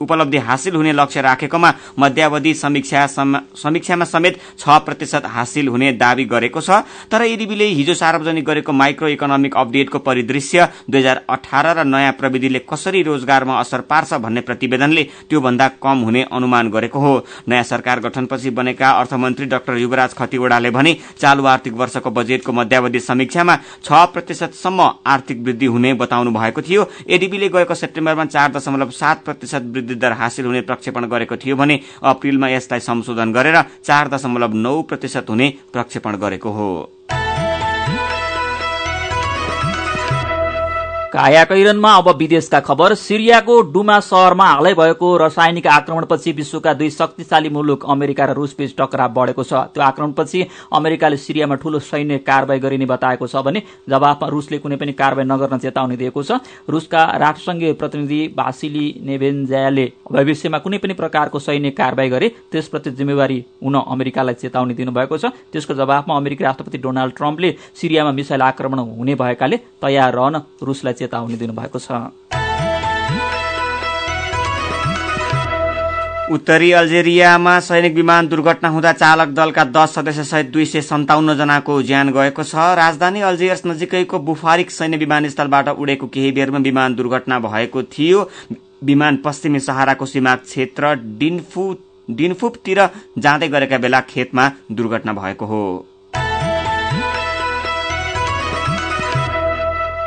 उपलब्धि 0.00 0.38
हासिल 0.38 0.74
हुने 0.74 0.92
लक्ष्य 0.92 1.20
राखेकोमा 1.20 1.72
मध्यावधि 1.98 2.54
समीक्षा 2.54 3.06
सम- 3.06 3.56
समीक्षामा 3.56 4.04
समेत 4.04 4.40
छ 4.58 4.68
प्रतिशत 4.68 5.22
हासिल 5.26 5.68
हुने 5.68 5.92
दावी 5.92 6.24
गरेको 6.24 6.60
छ। 6.60 6.70
तर 7.10 7.22
एडीबीले 7.22 7.64
हिजो 7.64 7.94
सार्वजनिक 7.94 8.44
गरेको 8.44 8.72
माइक्रो 8.72 9.08
इकोनोमिक 9.08 9.56
अपडेटको 9.56 9.98
परिदृश्य 9.98 10.68
दुई 10.90 11.00
हजार 11.00 11.22
अठार 11.30 11.78
र 11.78 11.84
नयाँ 11.84 12.12
प्रविधिले 12.12 12.58
कसरी 12.58 13.02
रोजगारमा 13.02 13.58
असर 13.60 13.80
पार्छ 13.80 14.14
भन्ने 14.14 14.40
प्रतिवेदनले 14.40 15.02
त्योभन्दा 15.30 15.68
कम 15.68 15.98
हुने 15.98 16.22
अनुमान 16.32 16.70
गरेको 16.70 16.98
हो। 16.98 17.26
नयाँ 17.48 17.62
सरकार 17.62 18.00
गठनपछि 18.00 18.50
बनेका 18.50 18.90
अर्थमन्त्री 18.90 19.46
डाक्टर 19.46 19.76
युवराज 19.76 20.14
खतिवड़ाले 20.14 20.70
भने 20.70 20.96
चालू 21.20 21.44
आर्थिक 21.44 21.72
वर्षको 21.72 22.10
बजेटको 22.10 22.52
मध्यावधि 22.52 23.00
समीक्षामा 23.00 23.56
छ 23.84 23.92
प्रतिशतसम्म 23.92 24.90
आर्थिक 25.06 25.42
वृद्धि 25.42 25.66
हुने 25.66 25.94
बताउनु 25.94 26.30
भएको 26.30 26.62
थियो। 26.62 26.90
एडीबीले 27.10 27.48
गएको 27.48 27.74
सेप्टेम्बरमा 27.74 28.24
चार 28.24 28.52
दशमलव 28.52 28.90
सात 28.90 29.24
प्रतिशत 29.24 29.62
वृद्धि 29.66 29.85
दर 29.94 30.12
हासिल 30.12 30.46
हुने 30.46 30.60
प्रक्षेपण 30.60 31.06
गरेको 31.06 31.36
थियो 31.36 31.56
भने 31.56 31.80
अप्रिलमा 32.02 32.48
यसलाई 32.48 32.80
संशोधन 32.80 33.32
गरेर 33.32 33.62
चार 33.84 34.08
दशमलव 34.08 34.54
नौ 34.54 34.82
प्रतिशत 34.82 35.30
हुने 35.30 35.52
प्रक्षेपण 35.72 36.16
गरेको 36.16 36.50
हो। 36.50 36.68
काया 41.16 41.42
कैरनमा 41.48 41.90
अब 41.96 42.08
विदेशका 42.16 42.58
खबर। 42.60 42.94
सिरियाको 42.94 43.54
डुमा 43.72 43.98
शहरमा 44.00 44.46
हालै 44.46 44.72
भएको 44.74 45.16
रासायनिक 45.16 45.66
आक्रमणपछि 45.66 46.32
विश्वका 46.32 46.72
दुई 46.76 46.88
शक्तिशाली 46.90 47.48
मुलुक 47.48 47.86
अमेरिका 47.88 48.24
र 48.24 48.32
रूसबीच 48.36 48.74
टकराव 48.76 49.12
बढेको 49.16 49.42
छ। 49.42 49.52
त्यो 49.72 49.82
आक्रमणपछि 49.82 50.40
अमेरिकाले 50.76 51.16
सिरियामा 51.16 51.54
ठूलो 51.56 51.78
सैन्य 51.80 52.18
कारवाही 52.20 52.60
गरिने 52.60 52.86
बताएको 52.86 53.26
छ 53.26 53.40
भने 53.40 53.62
जवाफमा 53.88 54.28
रूसले 54.28 54.58
कुनै 54.60 54.76
पनि 54.76 54.92
कारवाही 54.92 55.28
नगर्न 55.28 55.58
चेतावनी 55.58 55.96
दिएको 55.96 56.22
छ। 56.22 56.36
रूसका 56.68 57.04
राष्ट्रसंघीय 57.16 57.72
प्रतिनिधि 57.80 58.20
भासिली 58.36 58.86
नेभेन्जायाले 59.00 59.86
भविष्यमा 60.12 60.58
कुनै 60.60 60.78
पनि 60.84 60.94
प्रकारको 61.00 61.38
सैन्य 61.40 61.70
कारवाही 61.72 62.08
गरे 62.10 62.28
त्यसप्रति 62.52 62.90
जिम्मेवारी 62.92 63.38
हुन 63.64 63.74
अमेरिकालाई 63.88 64.34
चेतावनी 64.36 64.74
दिनुभएको 64.74 65.16
छ। 65.16 65.32
त्यसको 65.48 65.80
जवाफमा 65.80 66.16
अमेरिकी 66.16 66.44
राष्ट्रपति 66.44 66.78
डोनाल्ड 66.84 67.16
ट्रम्पले 67.16 67.54
सिरियामा 67.72 68.12
मिसाइल 68.12 68.42
आक्रमण 68.42 68.78
हुने 68.92 69.14
भएकाले 69.16 69.56
तयार 69.80 70.12
रहन 70.12 70.40
रूसलाई 70.60 71.04
चेतावनी 71.06 71.36
दिनुभएको 71.38 71.78
छ। 71.78 72.04
उत्तरी 76.26 76.70
अल्जेरियामा 76.72 77.58
सैनिक 77.60 77.94
विमान 77.94 78.28
दुर्घटना 78.28 78.68
हुँदा 78.68 78.92
चालक 78.92 79.28
दलका 79.30 79.64
दस 79.66 79.94
सदस्य 79.94 80.24
सहित 80.24 80.50
दुई 80.50 80.64
सय 80.66 80.80
सन्ताउन्न 80.82 81.36
जनाको 81.38 81.82
ज्यान 81.82 82.10
गएको 82.12 82.42
छ। 82.42 82.54
राजधानी 82.74 83.20
अल्जियर्स 83.22 83.62
नजिकैको 83.66 84.18
बुफारिक 84.26 84.70
सैन्य 84.70 84.96
विमानस्थलबाट 84.96 85.68
उडेको 85.70 86.06
केही 86.08 86.32
बेरमा 86.32 86.58
विमान 86.66 86.94
दुर्घटना 86.94 87.38
भएको 87.40 87.82
थियो। 87.94 88.28
विमान 88.84 89.16
पश्चिमी 89.24 89.60
सहाराको 89.60 90.06
सीमा 90.06 90.34
क्षेत्र 90.42 90.94
डिन्फु 91.18 91.74
डिन्फुपतिर 92.10 92.86
जाँदै 93.18 93.48
गरेका 93.48 93.78
बेला 93.78 94.00
खेतमा 94.10 94.50
दुर्घटना 94.72 95.12
भएको 95.12 95.46
हो। 95.46 95.62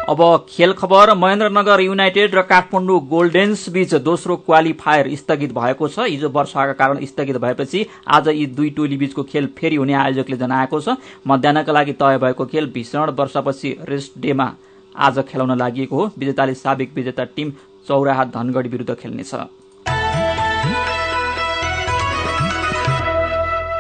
अब 0.09 0.21
खेल 0.49 0.71
खबर 0.73 1.13
महेन्द्रनगर 1.13 1.81
युनाइटेड 1.81 2.35
र 2.35 2.41
काठमाडौँ 2.41 2.99
गोल्डेन्स 3.07 3.67
बीच 3.69 3.93
दोस्रो 4.01 4.35
क्वालिफायर 4.37 5.09
स्थगित 5.15 5.53
भएको 5.53 5.87
छ। 5.87 5.99
हिजो 6.01 6.29
वर्षाका 6.29 6.73
कारण 6.73 7.05
स्थगित 7.05 7.37
भएपछि 7.37 7.85
आज 8.09 8.27
यी 8.29 8.45
दुई 8.57 8.69
टोली 8.73 8.97
बीचको 8.97 9.23
खेल 9.23 9.47
फेरि 9.53 9.75
हुने 9.75 9.93
आयोजकले 9.95 10.37
जनाएको 10.37 10.81
छ। 10.81 10.97
मध्याहका 11.27 11.73
लागि 11.73 11.93
तय 11.93 12.17
भएको 12.17 12.45
खेल 12.47 12.71
भीषण 12.73 13.09
वर्षपछि 13.13 13.77
रेस्ट 13.85 14.17
डेमा 14.17 14.51
आज 14.95 15.19
खेलाउन 15.29 15.57
लागि 15.57 15.87
हो। 15.91 16.11
विजेताले 16.17 16.53
साबिक 16.55 16.93
विजेता 16.95 17.23
टिम 17.35 17.53
चौराहा 17.87 18.23
धनगढी 18.33 18.69
विरूद्ध 18.69 18.95
खेल्नेछ। 18.95 19.35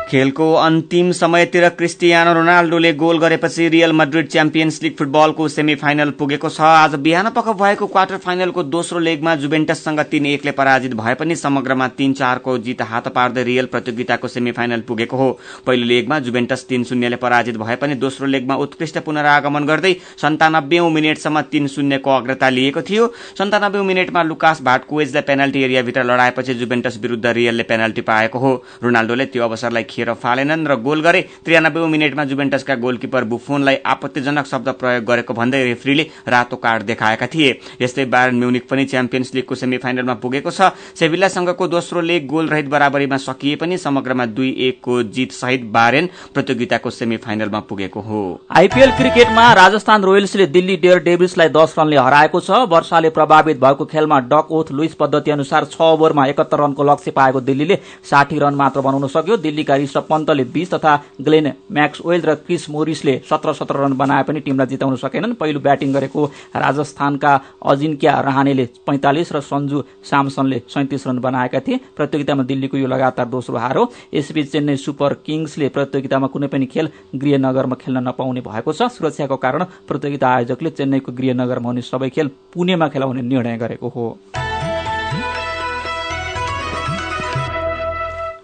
खेलको 0.09 0.45
अन्तिम 0.53 1.11
समयतिर 1.11 1.67
क्रिस्टियानो 1.69 2.31
रोनाल्डोले 2.33 2.91
गोल 2.93 3.17
गरेपछि 3.19 3.67
रियल 3.69 3.91
मड्रिड 3.93 4.27
च्याम्पियन्स 4.27 4.81
लिग 4.83 4.93
फुटबलको 4.97 5.47
सेमी 5.47 5.73
फाइनल 5.75 6.11
पुगेको 6.19 6.49
छ। 6.49 6.61
आज 6.61 6.95
बिहान 6.97 7.29
पख 7.29 7.49
भएको 7.57 7.87
क्वार्टर 7.87 8.17
फाइनलको 8.17 8.63
दोस्रो 8.65 8.99
लेगमा 8.99 9.35
जुभेन्टससँग 9.35 9.99
तीन 10.11 10.25
एकले 10.25 10.51
पराजित 10.51 10.93
भए 10.93 11.13
पनि 11.15 11.35
समग्रमा 11.35 11.87
तीन 11.97 12.13
चारको 12.13 12.57
जित 12.59 12.81
हात 12.83 13.07
पार्दै 13.09 13.43
रियल 13.43 13.65
प्रतियोगिताको 13.65 14.27
सेमी 14.27 14.51
फाइनल 14.51 14.81
पुगेको 14.87 15.17
हो। 15.17 15.29
पहिलो 15.67 15.85
लेगमा 15.85 16.19
जुभेन्टस 16.19 16.65
तीन 16.69 16.83
शून्यले 16.83 17.15
पराजित 17.17 17.57
भए 17.57 17.75
पनि 17.75 17.95
दोस्रो 17.97 18.27
लेगमा 18.27 18.55
उत्कृष्ट 18.65 18.97
पुनरागमन 19.05 19.65
गर्दै 19.65 19.93
सन्तानब्बे 20.21 20.81
मिनटसम्म 20.89 21.41
तीन 21.51 21.67
शून्यको 21.67 22.15
अग्रता 22.15 22.49
लिएको 22.49 22.81
थियो। 22.81 23.07
सन्तानब्बे 23.37 23.81
मिनटमा 23.83 24.23
लुकास 24.23 24.61
भाटकुवेजलाई 24.63 25.29
पेनाल्टी 25.29 25.63
एरियाभित्र 25.63 26.03
लडाएपछि 26.05 26.53
जुभेन्टस 26.55 26.99
विरूद्ध 27.01 27.25
रियलले 27.27 27.69
पेनाल्टी 27.69 28.01
पाएको 28.09 28.39
हो। 28.39 28.53
रोनाल्डोले 28.83 29.25
त्यो 29.27 29.43
अवसरलाई 29.43 29.97
खेर 29.99 30.13
फालेनन् 30.15 30.67
र 30.67 30.75
गोल 30.79 31.01
गरे 31.01 31.21
त्रियानब्बे 31.45 31.87
मिनटमा 31.87 32.23
जुभेन्टसका 32.25 32.75
गोलकिपर 32.77 33.23
बुफोनलाई 33.25 33.77
आपत्तिजनक 33.85 34.45
शब्द 34.47 34.69
प्रयोग 34.79 35.03
गरेको 35.05 35.33
भन्दै 35.33 35.63
रेफ्रीले 35.63 36.03
रातो 36.27 36.55
कार्ड 36.57 36.83
देखाएका 36.85 37.27
थिए। 37.27 37.49
यस्तै 37.81 38.05
बायरन 38.07 38.35
म्युनिक 38.37 38.67
पनि 38.69 38.85
च्याम्पियन्स 38.85 39.33
लिगको 39.35 39.55
सेमी 39.55 39.77
फाइनलमा 39.77 40.13
पुगेको 40.23 40.51
छ। 40.51 40.71
सेभिल्लासँगको 40.95 41.67
दोस्रो 41.67 42.01
लेग 42.01 42.27
गोल 42.27 42.47
रहित 42.47 42.67
बराबरीमा 42.69 43.17
सकिए 43.19 43.55
पनि 43.55 43.77
समग्रमा 43.79 44.25
दुई 44.27 44.49
एकको 44.67 45.01
जित 45.09 45.31
सहित 45.31 45.63
बारेन 45.71 46.09
प्रतियोगिताको 46.33 46.89
सेमी 46.89 47.17
फाइनलमा 47.19 47.59
पुगेको 47.69 48.01
हो। 48.01 48.21
आइपीएल 48.51 48.91
क्रिकेटमा 48.97 49.51
राजस्थान 49.53 50.03
रोयल्सले 50.03 50.45
दिल्ली 50.47 50.77
डेयर 50.77 50.99
डेभिल्सलाई 51.03 51.49
दस 51.49 51.75
रनले 51.79 51.97
हराएको 51.99 52.39
छ। 52.39 52.63
वर्षाले 52.69 53.09
प्रभावित 53.11 53.59
भएको 53.59 53.85
खेलमा 53.87 54.19
डक 54.29 54.51
ओथ 54.51 54.71
लुइस 54.71 54.93
पद्धति 54.95 55.31
अनुसार 55.31 55.65
छ 55.65 55.81
ओभरमा 55.81 56.25
एकहत्तर 56.27 56.59
रनको 56.59 56.83
लक्ष्य 56.83 57.11
पाएको 57.11 57.41
दिल्लीले 57.41 57.79
साठी 58.05 58.39
रन 58.39 58.55
मात्र 58.55 58.81
बनाउन 58.81 59.07
सक्यो। 59.09 59.37
दिल्लीका 59.39 59.75
ऋषभ 59.89 60.05
पन्तले 60.09 60.43
बीस 60.53 60.73
तथा 60.73 60.93
ग्लेन 61.21 61.51
म्याक्सवेल 61.71 62.21
र 62.21 62.35
क्रिस 62.45 62.69
मोरिसले 62.69 63.15
सत्र 63.29 63.53
सत्र 63.53 63.75
रन 63.81 63.93
बनाए 63.97 64.23
पनि 64.23 64.39
टिमलाई 64.39 64.67
जिताउन 64.67 64.95
सकेनन्। 64.95 65.33
पहिलो 65.33 65.59
ब्याटिङ 65.59 65.93
गरेको 65.93 66.25
राजस्थानका 66.55 67.33
अजिन्क्या 67.65 68.13
रहानेले 68.21 68.65
पैंतालिस 68.85 69.31
र 69.33 69.39
सञ्जु 69.41 69.83
सामसनले 70.05 70.61
सैतिस 70.69 71.07
रन 71.07 71.19
बनाएका 71.19 71.59
थिए। 71.59 71.79
प्रतियोगितामा 71.97 72.43
दिल्लीको 72.43 72.77
यो 72.77 72.87
लगातार 72.87 73.25
दोस्रो 73.27 73.57
हार 73.57 73.77
हो। 73.77 73.91
यसबीच 74.13 74.51
चेन्नई 74.51 74.77
सुपर 74.77 75.13
किङ्सले 75.25 75.69
प्रतियोगितामा 75.69 76.27
कुनै 76.27 76.47
पनि 76.47 76.65
खेल 76.65 76.89
गृहनगरमा 77.15 77.75
खेल्न 77.81 78.07
नपाउने 78.07 78.41
भएको 78.41 78.73
छ। 78.73 78.91
सुरक्षाको 78.91 79.37
कारण 79.37 79.63
प्रतियोगिता 79.87 80.27
आयोजकले 80.29 80.69
चेन्नईको 80.69 81.11
गृहनगरमा 81.11 81.69
हुने 81.69 81.81
सबै 81.81 82.09
खेल 82.09 82.27
पुणेमा 82.53 82.87
खेलाउने 82.89 83.21
निर्णय 83.21 83.57
गरेको 83.57 83.87
हो। 83.89 84.05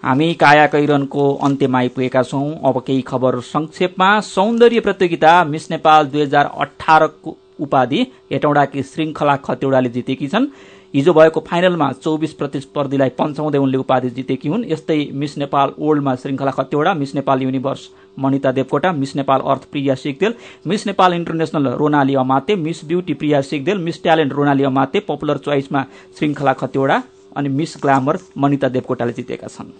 हामी 0.06 0.34
काया 0.40 0.66
कैरनको 0.66 1.22
अन्त्यमा 1.44 1.78
आइपुगेका 1.78 2.22
छौं। 2.22 2.50
अब 2.68 2.78
केही 2.86 3.00
खबर 3.02 3.38
संक्षेपमा। 3.42 4.08
सौन्दर्य 4.22 4.80
प्रतियोगिता 4.80 5.32
मिस 5.44 5.70
नेपाल 5.70 6.06
दुई 6.06 6.22
हजार 6.22 6.50
अठारको 6.56 7.36
उपाधि 7.60 8.00
हेटौडाकी 8.32 8.82
श्रृङ्खला 8.82 9.34
खतेौडाले 9.46 9.88
जितेकी 9.88 10.28
छन्। 10.28 10.46
हिजो 10.94 11.12
भएको 11.12 11.40
फाइनलमा 11.48 11.90
चौबिस 11.94 12.32
प्रतिस्पर्धीलाई 12.32 13.08
पन्छाउँदै 13.18 13.58
उनले 13.58 13.78
उपाधि 13.78 14.10
जितेकी 14.10 14.48
हुन्। 14.48 14.64
यस्तै 14.68 14.98
मिस 15.14 15.36
नेपाल 15.38 15.72
ओल्डमा 15.80 16.14
Shrinkhala 16.14 16.50
Khatiwada 16.52 16.94
miss 16.94 17.14
Nepal 17.14 17.42
universe 17.42 17.88
Manita 18.18 18.52
Devkota 18.52 18.92
miss 18.92 19.16
Nepal 19.16 19.40
earth 19.40 19.68
Priya 19.72 19.94
Sigdel 19.96 20.34
miss 20.66 20.86
Nepal 20.86 21.14
international 21.14 21.68
Ronali 21.82 22.14
Amatya 22.14 22.56
miss 22.62 22.84
beauty 22.84 23.14
Priya 23.14 23.40
Sigdel 23.50 23.78
miss 23.80 24.02
talent 24.02 24.32
Ronali 24.32 24.64
Amatya 24.64 25.00
popular 25.08 25.38
चोइसमा 25.44 25.84
श्रृङ्खला 26.18 26.52
खतेौडा 26.54 27.02
अनि 27.36 27.48
मिस 27.50 27.76
ग्लामर 27.82 28.18
मनिता 28.38 28.68
देवकोटाले 28.68 29.12
जितेका 29.12 29.48
छन्। 29.48 29.72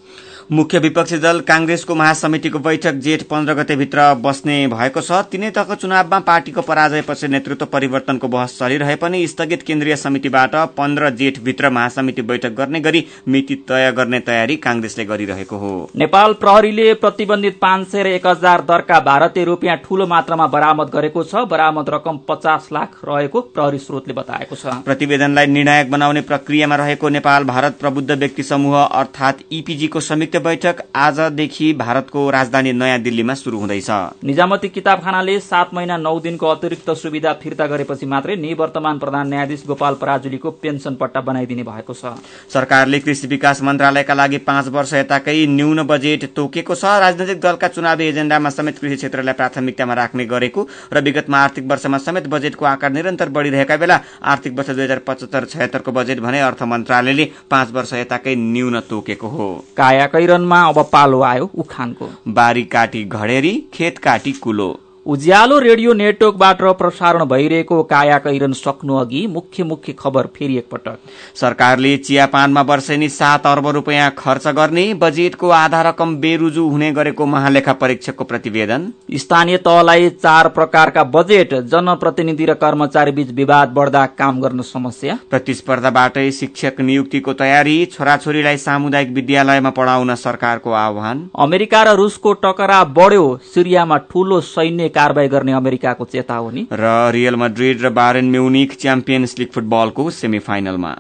मुख्य 0.53 0.79
विपक्षी 0.79 1.17
दल 1.19 1.41
कांग्रेसको 1.43 1.95
महासमितिको 1.95 2.59
बैठक 2.59 2.95
जेठ 3.03 3.23
पन्ध्र 3.27 3.55
गतेभित्र 3.55 4.03
बस्ने 4.17 4.57
भएको 4.69 5.01
छ। 5.01 5.13
तिनै 5.31 5.51
तहको 5.51 5.75
चुनावमा 5.75 6.19
पार्टीको 6.23 6.63
पराजयपछि 6.63 7.29
नेतृत्व 7.29 7.67
परिवर्तनको 7.67 8.29
बहस 8.29 8.59
चलिरहे 8.59 8.95
पनि 8.97 9.27
स्थगित 9.27 9.63
केन्द्रीय 9.63 9.97
समितिबाट 9.97 10.55
पन्ध्र 10.77 11.11
जेठभित्र 11.13 11.71
महासमिति 11.71 12.23
बैठक 12.23 12.53
गर्ने 12.53 12.81
गरी 12.81 13.05
मिति 13.29 13.55
तय 13.69 13.91
गर्ने 13.97 14.21
तयारी 14.21 14.57
कांग्रेसले 14.59 15.05
गरिरहेको 15.05 15.57
हो। 15.57 15.73
नेपाल 15.97 16.33
प्रहरीले 16.35 16.93
प्रतिबन्धित 16.97 17.59
पाँच 17.59 17.89
सय 17.89 18.03
र 18.03 18.07
एक 18.09 18.27
हजार 18.27 18.61
दरका 18.63 19.01
भारतीय 19.03 19.45
रुपियाँ 19.45 19.77
ठूलो 19.79 20.07
मात्रामा 20.07 20.47
बरामद 20.47 20.91
गरेको 20.95 21.25
छ। 21.25 21.45
बरामद 21.47 21.91
रकम 21.91 22.21
पचास 22.29 22.69
लाख 22.73 23.01
रहेको 23.05 23.41
प्रहरी 23.51 23.79
स्रोतले 23.81 24.15
बताएको 24.15 24.55
छ। 24.55 24.79
प्रतिवेदनलाई 24.87 25.47
निर्णायक 25.49 25.91
बनाउने 25.91 26.21
प्रक्रियामा 26.23 26.77
रहेको 26.77 27.09
नेपाल 27.11 27.45
भारत 27.47 27.77
प्रबुद्ध 27.81 28.11
व्यक्ति 28.13 28.43
समूह 28.43 28.77
अर्थात 28.77 29.39
इपीजीको 29.53 30.01
संयुक्त 30.01 30.37
बैठक 30.43 30.83
आजदेखि 30.97 31.73
भारतको 31.75 32.29
राजधानी 32.31 32.73
नयाँ 32.75 32.99
दिल्लीमा 33.01 33.35
शुरू 33.37 33.59
हुँदैछ। 33.59 33.91
निजामती 34.25 34.69
किताबखानाले 34.69 35.39
सात 35.41 35.75
महिना 35.75 35.97
नौ 35.99 36.19
दिनको 36.21 36.47
अतिरिक्त 36.49 36.91
सुविधा 36.97 37.33
फिर्ता 37.43 37.67
गरेपछि 37.67 38.07
मात्रै 38.07 38.37
निवर्तमान 38.37 38.99
प्रधान 38.99 39.29
न्यायाधीश 39.29 39.63
गोपाल 39.67 39.95
पराजुलीको 40.01 40.51
पेन्सन 40.63 40.95
पट्टा 40.97 41.21
बनाइदिने 41.23 41.63
भएको 41.63 41.95
छ। 41.95 42.15
सरकारले 42.53 43.01
कृषि 43.01 43.27
विकास 43.27 43.63
मन्त्रालयका 43.63 44.15
लागि 44.15 44.39
पाँच 44.43 44.69
वर्ष 44.69 44.95
यताकै 44.95 45.37
न्यून 45.49 45.83
बजेट 45.87 46.25
तोकेको 46.37 46.75
छ। 46.75 46.85
राजनैतिक 46.99 47.41
दलका 47.41 47.69
चुनावी 47.69 48.05
एजेण्डामा 48.07 48.51
समेत 48.51 48.79
कृषि 48.79 48.97
क्षेत्रलाई 48.97 49.35
प्राथमिकतामा 49.35 49.95
राख्ने 49.95 50.27
गरेको 50.27 50.67
र 50.93 51.01
विगतमा 51.03 51.39
आर्थिक 51.39 51.71
वर्षमा 51.71 51.99
समेत 52.01 52.27
बजेटको 52.29 52.65
आकार 52.67 52.93
निरन्तर 52.93 53.29
बढ़िरहेका 53.31 53.77
बेला 53.77 54.01
आर्थिक 54.27 54.59
वर्ष 54.59 54.71
दुई 54.71 54.85
हजार 54.85 54.99
पचहत्तर 55.07 55.45
छयत्तरको 55.47 55.93
बजेट 55.93 56.21
भने 56.21 56.41
अर्थ 56.43 56.63
मन्त्रालयले 56.67 57.25
पाँच 57.51 57.71
वर्ष 57.71 57.93
यताकै 57.93 58.35
न्यून 58.37 58.81
तोकेको 58.81 59.29
हो। 59.29 59.65
कैरनमा 59.81 60.63
अब 60.69 60.83
पालो 60.93 61.23
आयो 61.23 61.51
उखानको। 61.55 62.11
बारी 62.29 62.65
काटी 62.65 63.05
घडेरी 63.05 63.65
खेत 63.75 63.99
काटी 63.99 64.33
कुलो। 64.33 64.81
उज्यालो 65.07 65.59
रेडियो 65.59 65.93
नेटवर्कबाट 65.93 66.63
प्रसारण 66.79 67.25
भइरहेको 67.25 67.83
काया 67.83 68.17
कैरन 68.19 68.53
सक्नु 68.53 68.95
अघि 68.97 69.27
मुख्य 69.27 69.65
मुख्य 69.65 69.93
खबर 69.93 70.27
फेरि 70.37 70.57
एकपटक। 70.59 70.97
सरकारले 71.37 71.97
चियापानमा 71.99 72.63
वर्षेनी 72.63 73.09
सात 73.09 73.47
अर्ब 73.47 73.69
रुपियाँ 73.77 74.11
खर्च 74.19 74.47
गर्ने 74.57 74.83
बजेटको 74.95 75.51
आधा 75.51 75.83
रकम 75.83 76.17
बेरुजु 76.17 76.65
हुने 76.69 76.91
गरेको 76.93 77.27
महालेखा 77.27 77.73
परीक्षकको 77.75 78.25
प्रतिवेदन। 78.25 78.93
स्थानीय 79.17 79.57
तहलाई 79.59 80.09
चार 80.17 80.49
प्रकारका 80.49 81.05
बजेट 81.15 81.55
जनप्रतिनिधि 81.55 82.47
र 82.47 82.55
कर्मचारी 82.57 83.13
बीच 83.13 83.31
विवाद 83.33 83.69
बढ्दा 83.79 84.05
काम 84.17 84.41
गर्न 84.41 84.63
समस्या। 84.65 85.19
प्रतिस्पर्धाबाटै 85.31 86.31
शिक्षक 86.33 86.81
नियुक्तिको 86.81 87.33
तयारी 87.37 87.77
छोराछोरीलाई 87.95 88.57
सामुदायिक 88.57 89.15
विद्यालयमा 89.15 89.71
पढाउन 89.71 90.15
सरकारको 90.17 90.73
आह्वान। 90.75 91.25
अमेरिका 91.39 91.83
र 91.83 91.97
रुसको 91.97 92.33
टकरा 92.43 92.83
बढ्यो 92.99 93.25
सिरियामा 93.55 93.97
ठूलो 94.11 94.41
सैन्य 94.43 94.95
कारवाही 94.97 95.29
गर्ने 95.29 95.53
अमेरिकाको 95.55 96.05
चेतावनी 96.13 96.67
र 96.73 96.93
रियल 97.13 97.37
मड्रिड 97.43 97.83
र 97.83 97.91
बारेन 97.99 98.31
म्युनिक 98.31 98.79
च्याम्पियन्स 98.81 99.39
लिग 99.39 99.49
फुटबलको 99.55 100.11
सेमी 100.19 100.39
फाइनलमा 100.47 100.93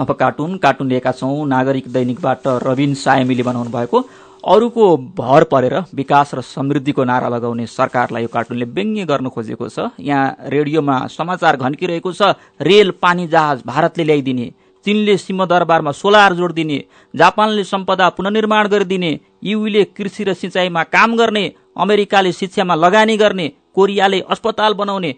अब 0.00 0.10
कार्टुन 0.20 0.56
कार्टुन 0.58 0.88
लिएका 0.88 1.10
छौँ। 1.12 1.46
नागरिक 1.48 1.88
दैनिकबाट 1.92 2.46
रविन 2.64 2.94
सायमीले 2.96 3.42
बनाउनु 3.44 3.70
भएको 3.70 3.98
अरूको 4.44 4.86
भर 5.18 5.44
परेर 5.52 5.74
विकास 5.94 6.34
र 6.34 6.40
समृद्धिको 6.42 7.04
नारा 7.04 7.28
लगाउने 7.28 7.66
सरकारलाई 7.68 8.22
यो 8.22 8.28
कार्टुनले 8.32 8.66
व्यङ्ग्य 8.72 9.04
गर्न 9.04 9.28
खोजेको 9.28 9.68
छ। 9.68 9.90
यहाँ 10.00 10.36
रेडियोमा 10.48 10.96
समाचार 11.08 11.56
घन्किरहेको 11.58 12.12
छ 12.12 12.32
रेल 12.60 12.90
पानी 13.02 13.26
जहाज 13.28 13.62
भारतले 13.66 14.04
ल्याइदिने 14.04 14.46
चीनले 14.86 15.16
सिंहदरबारमा 15.18 15.92
सोलर 15.92 16.32
जोडिदिने 16.34 16.78
जापानले 17.14 17.64
सम्पदा 17.64 18.08
पुननिर्माण 18.16 18.68
गरिदिने 18.68 19.12
युले 19.42 19.84
कृषि 19.96 20.24
र 20.24 20.34
सिंचाइमा 20.34 20.82
काम 20.94 21.16
गर्ने 21.16 21.44
अमेरिकाले 21.76 22.32
शिक्षामा 22.32 22.74
लगानी 22.74 23.16
गर्ने 23.16 23.48
कोरियाले 23.74 24.20
अस्पताल 24.30 24.74
बनाउने 24.74 25.14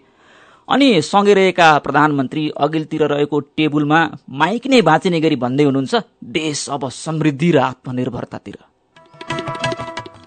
अनि 0.67 1.01
सँगै 1.01 1.33
रहेका 1.33 1.67
प्रधानमन्त्री 1.77 2.43
अघिल्तिर 2.57 3.03
रहेको 3.07 3.39
टेबुलमा 3.57 3.99
माइक 4.41 4.67
नै 4.67 4.81
भाँचिने 4.81 5.19
गरी 5.21 5.35
भन्दै 5.35 5.63
हुनुहुन्छ 5.63 5.95
देश 6.37 6.69
अब 6.69 6.89
समृद्धि 6.89 7.51
र 7.51 7.57
आत्मनिर्भरतातिर। 7.71 8.57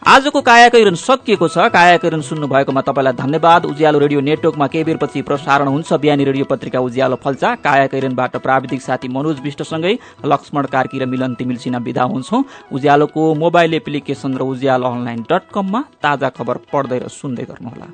आजको 0.08 0.40
कायाकैरन 0.40 0.94
सकिएको 0.96 1.46
छ। 1.48 1.68
कायाकैरन 1.68 2.20
सुन्नु 2.24 2.46
भएकोमा 2.48 2.80
तपाईँलाई 2.80 3.12
धन्यवाद। 3.12 3.64
उज्यालो 3.68 3.98
रेडियो 3.98 4.20
नेटवर्कमा 4.24 4.66
केही 4.72 4.84
बेरपछि 4.84 5.20
प्रसारण 5.20 5.68
हुन्छ। 5.68 5.92
बिहानी 6.00 6.24
रेडियो 6.24 6.44
पत्रिका 6.48 6.80
उज्यालो 6.80 7.16
फल्चा। 7.20 7.54
कायाकैरनबाट 7.60 8.36
प्राविधिक 8.40 8.80
साथी 8.80 9.08
मनोज 9.12 9.40
विष्टसँगै 9.44 9.92
लक्ष्मण 10.24 10.66
कार्की 10.72 10.98
र 10.98 11.04
मिलन 11.04 11.34
तिमिल 11.36 11.56
सिन्हा 11.60 11.80
विदा 11.84 12.02
हुन्छौ। 12.08 12.42
उज्यालोको 12.72 13.22
मोबाइल 13.36 13.74
एप्लिकेशन 13.74 14.32
र 14.32 14.48
उज्यालो 14.48 14.88
अनलाइन 14.88 15.20
डट 15.28 15.52
कममा 15.52 15.84
ताजा 16.00 16.28
खबर 16.32 16.56
पढ्दै 16.72 16.98
र 17.04 17.08
सुन्दै 17.12 17.44
गर्नुहोला। 17.44 17.86